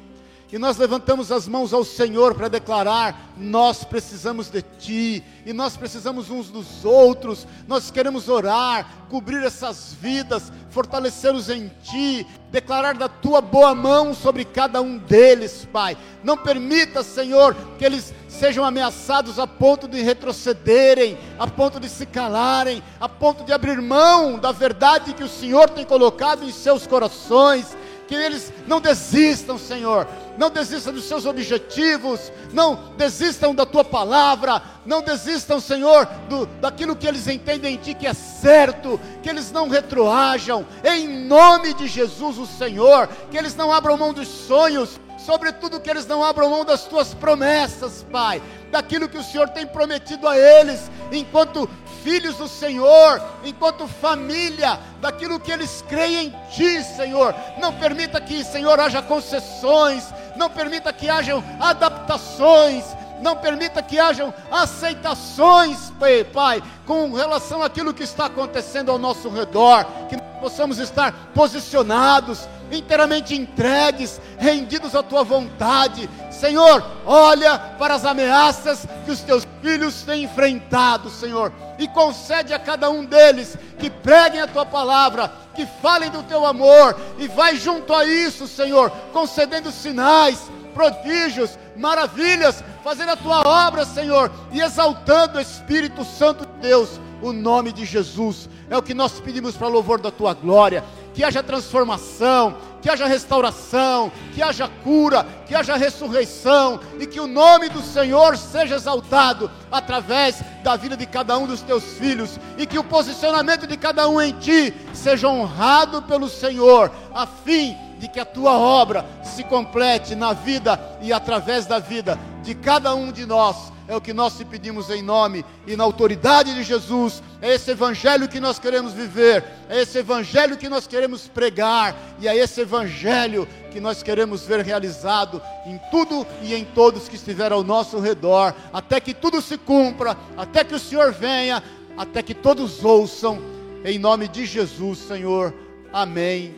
[0.52, 5.78] E nós levantamos as mãos ao Senhor para declarar: nós precisamos de Ti, e nós
[5.78, 13.08] precisamos uns dos outros, nós queremos orar, cobrir essas vidas, fortalecê-los em Ti, declarar da
[13.08, 15.96] Tua boa mão sobre cada um deles, Pai.
[16.22, 22.04] Não permita, Senhor, que eles sejam ameaçados a ponto de retrocederem, a ponto de se
[22.04, 26.86] calarem, a ponto de abrir mão da verdade que o Senhor tem colocado em seus
[26.86, 27.74] corações
[28.12, 30.06] que eles não desistam, Senhor,
[30.36, 36.96] não desistam dos seus objetivos, não desistam da tua palavra, não desistam, Senhor, do, daquilo
[36.96, 41.86] que eles entendem em Ti que é certo, que eles não retroajam, em nome de
[41.86, 46.50] Jesus, o Senhor, que eles não abram mão dos sonhos, sobretudo que eles não abram
[46.50, 51.68] mão das tuas promessas, Pai, daquilo que o Senhor tem prometido a eles, enquanto
[52.02, 57.34] filhos do Senhor, enquanto família, daquilo que eles creem em Ti, Senhor.
[57.58, 62.84] Não permita que, Senhor, haja concessões, não permita que hajam adaptações,
[63.20, 65.92] não permita que hajam aceitações,
[66.32, 73.34] Pai, com relação àquilo que está acontecendo ao nosso redor, que possamos estar posicionados, inteiramente
[73.34, 76.08] entregues, rendidos à tua vontade.
[76.30, 82.58] Senhor, olha para as ameaças que os teus filhos têm enfrentado, Senhor, e concede a
[82.58, 87.56] cada um deles que preguem a tua palavra, que falem do teu amor, e vai
[87.56, 95.38] junto a isso, Senhor, concedendo sinais, prodígios, maravilhas, fazendo a tua obra, Senhor, e exaltando
[95.38, 98.48] o Espírito Santo de Deus, o nome de Jesus.
[98.68, 100.82] É o que nós pedimos para louvor da tua glória.
[101.14, 107.28] Que haja transformação, que haja restauração, que haja cura, que haja ressurreição e que o
[107.28, 112.66] nome do Senhor seja exaltado através da vida de cada um dos teus filhos e
[112.66, 118.08] que o posicionamento de cada um em ti seja honrado pelo Senhor, a fim de
[118.08, 123.12] que a tua obra se complete na vida e através da vida de cada um
[123.12, 127.22] de nós é o que nós te pedimos em nome e na autoridade de Jesus.
[127.40, 132.28] É esse evangelho que nós queremos viver, é esse evangelho que nós queremos pregar, e
[132.28, 137.52] é esse evangelho que nós queremos ver realizado em tudo e em todos que estiver
[137.52, 141.62] ao nosso redor, até que tudo se cumpra, até que o Senhor venha,
[141.96, 143.42] até que todos ouçam,
[143.84, 145.52] em nome de Jesus, Senhor.
[145.92, 146.54] Amém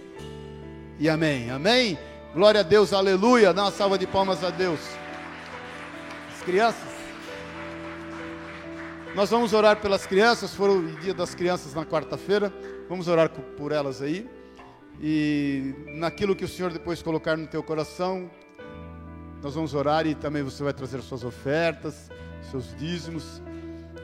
[1.01, 1.51] e amém.
[1.51, 1.99] Amém.
[2.35, 3.53] Glória a Deus, aleluia.
[3.53, 5.04] Dá uma salva de palmas a Deus.
[6.45, 6.93] As crianças.
[9.15, 12.53] Nós vamos orar pelas crianças, foram o dia das crianças na quarta-feira.
[12.87, 14.29] Vamos orar por elas aí.
[15.01, 18.31] E naquilo que o Senhor depois colocar no teu coração,
[19.43, 22.11] nós vamos orar e também você vai trazer suas ofertas,
[22.51, 23.41] seus dízimos.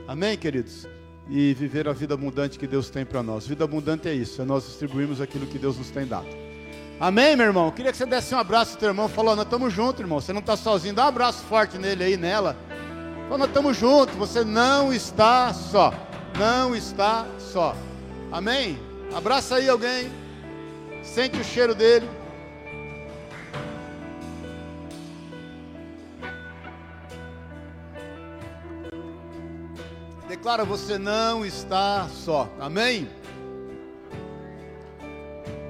[0.08, 0.88] Amém, queridos?
[1.28, 3.46] E viver a vida abundante que Deus tem para nós.
[3.46, 6.49] Vida abundante é isso, é nós distribuirmos aquilo que Deus nos tem dado.
[7.00, 7.70] Amém, meu irmão?
[7.70, 9.08] Queria que você desse um abraço ao teu irmão.
[9.08, 10.20] Falou, nós estamos juntos, irmão.
[10.20, 10.92] Você não está sozinho.
[10.92, 12.54] Dá um abraço forte nele aí, nela.
[13.22, 14.14] Falou, nós estamos juntos.
[14.16, 15.94] Você não está só.
[16.38, 17.74] Não está só.
[18.30, 18.78] Amém?
[19.14, 20.12] Abraça aí alguém.
[21.02, 22.06] Sente o cheiro dele.
[30.28, 32.46] Declara, você não está só.
[32.60, 33.08] Amém?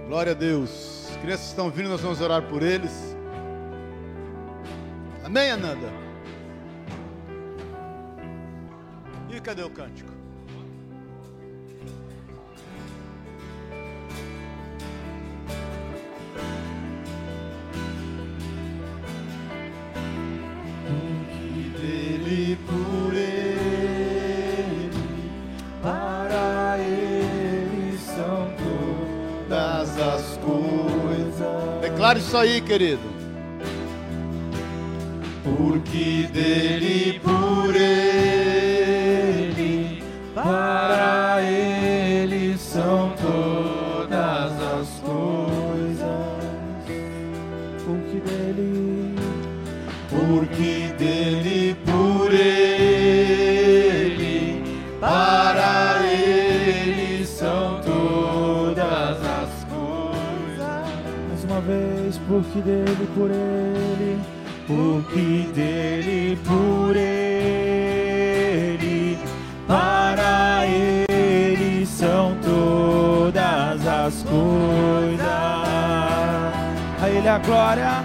[0.08, 0.99] Glória a Deus.
[1.20, 3.14] As crianças estão vindo, nós vamos orar por eles.
[5.22, 5.86] Amém, Ananda?
[9.28, 10.10] E cadê o cântico?
[25.82, 30.89] para ele são todas as coisas.
[32.00, 33.02] Declare isso aí, querido.
[35.44, 39.22] Porque dele por ele,
[40.34, 41.29] para
[62.10, 64.18] vez, porque dele, por ele,
[64.66, 67.18] Porque dele por ele,
[69.66, 75.20] para ele são todas as coisas.
[77.02, 78.04] a ele a glória,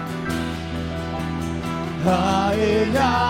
[2.06, 3.25] A ele a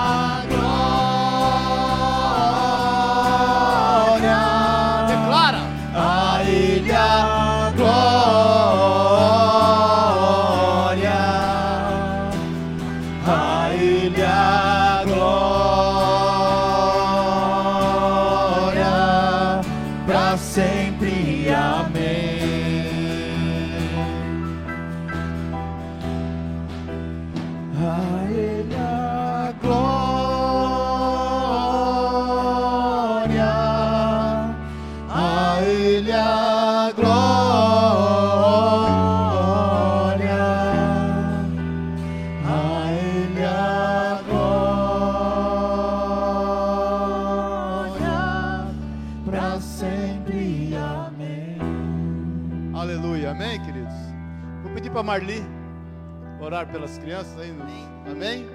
[56.87, 57.51] pelas crianças aí.
[57.51, 58.47] Amém?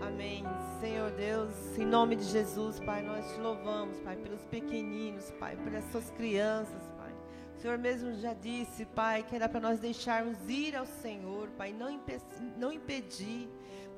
[0.00, 0.44] Amém.
[0.80, 5.84] Senhor Deus, em nome de Jesus, Pai, nós te louvamos, Pai, pelos pequeninos, Pai, pelas
[5.92, 7.12] suas crianças, Pai.
[7.54, 11.74] O Senhor mesmo já disse, Pai, que era para nós deixarmos ir ao Senhor, Pai,
[11.74, 12.16] não, impe
[12.56, 13.50] não impedir.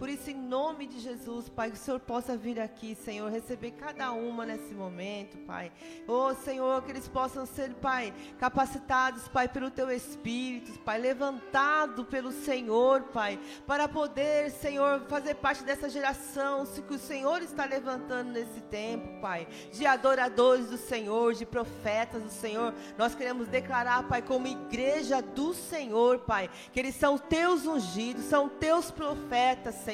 [0.02, 3.70] Por isso, em nome de Jesus, Pai, que o Senhor possa vir aqui, Senhor, receber
[3.70, 5.70] cada uma nesse momento, Pai.
[6.08, 12.32] Oh, Senhor, que eles possam ser, Pai, capacitados, Pai, pelo Teu Espírito, Pai, levantado pelo
[12.32, 18.60] Senhor, Pai, para poder, Senhor, fazer parte dessa geração que o Senhor está levantando nesse
[18.62, 22.74] tempo, Pai, de adoradores do Senhor, de profetas do Senhor.
[22.98, 28.48] Nós queremos declarar, Pai, como igreja do Senhor, Pai, que eles são Teus ungidos, são
[28.48, 29.91] Teus profetas, Senhor.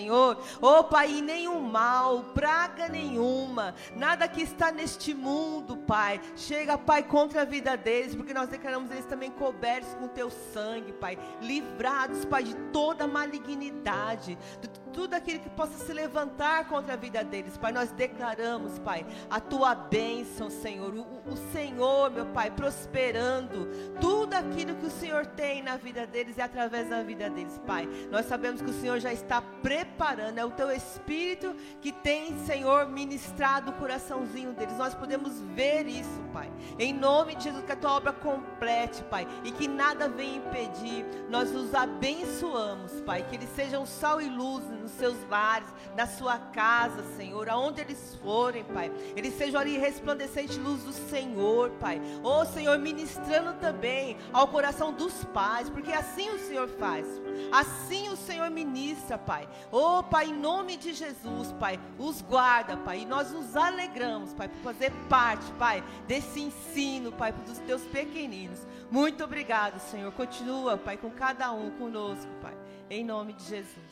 [0.61, 7.43] Oh, Pai, nenhum mal, praga nenhuma, nada que está neste mundo, Pai, chega, Pai, contra
[7.43, 12.45] a vida deles, porque nós declaramos eles também cobertos com Teu sangue, Pai, livrados, Pai,
[12.45, 14.69] de toda malignidade, de
[14.99, 17.71] tudo aquilo que possa se levantar contra a vida deles, Pai.
[17.71, 23.69] Nós declaramos, Pai, a Tua bênção, Senhor, o, o Senhor, meu Pai, prosperando
[24.01, 27.89] tudo aquilo que o Senhor tem na vida deles e através da vida deles, Pai.
[28.11, 32.89] Nós sabemos que o Senhor já está preparando, é o Teu Espírito que tem, Senhor,
[32.89, 34.77] ministrado o coraçãozinho deles.
[34.77, 36.51] Nós podemos ver isso, Pai.
[36.77, 41.07] Em nome de Jesus, que a Tua obra complete, Pai, e que nada venha impedir.
[41.31, 46.39] Nós os abençoamos, Pai, que eles sejam sal e luz nos seus lares, na sua
[46.39, 48.91] casa, Senhor, aonde eles forem, Pai.
[49.15, 52.01] Eles sejam ali resplandecente luz do Senhor, Pai.
[52.23, 57.07] Ô Senhor, ministrando também ao coração dos pais, porque assim o Senhor faz.
[57.53, 59.47] Assim o Senhor ministra, Pai.
[59.71, 63.01] Ô Pai, em nome de Jesus, Pai, os guarda, Pai.
[63.01, 68.67] E nós nos alegramos, Pai, por fazer parte, Pai, desse ensino, Pai, dos teus pequeninos.
[68.91, 70.11] Muito obrigado, Senhor.
[70.13, 72.57] Continua, Pai, com cada um conosco, Pai.
[72.91, 73.88] Em nome de Jesus.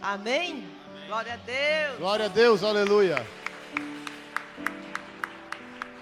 [0.00, 0.64] Amém?
[1.06, 1.98] Glória a Deus.
[1.98, 3.26] Glória a Deus, aleluia.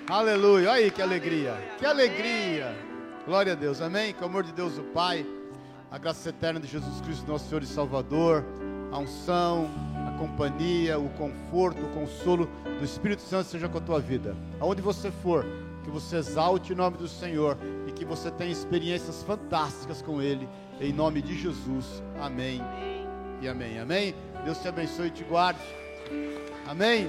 [0.08, 0.70] Aleluia.
[0.70, 1.54] Olha aí que alegria.
[1.78, 2.74] Que alegria.
[3.26, 4.12] Glória a Deus, amém?
[4.12, 5.26] Com o amor de Deus, o Pai,
[5.90, 8.44] a graça eterna de Jesus Cristo, nosso Senhor e Salvador,
[8.92, 9.70] a unção,
[10.06, 14.36] a companhia, o conforto, o consolo do Espírito Santo seja com a tua vida.
[14.60, 15.46] Aonde você for,
[15.82, 20.46] que você exalte o nome do Senhor e que você tenha experiências fantásticas com Ele,
[20.80, 22.02] em nome de Jesus.
[22.20, 22.60] Amém
[23.40, 23.78] e amém.
[23.78, 24.14] Amém?
[24.44, 25.60] Deus te abençoe e te guarde.
[26.66, 27.08] Amém?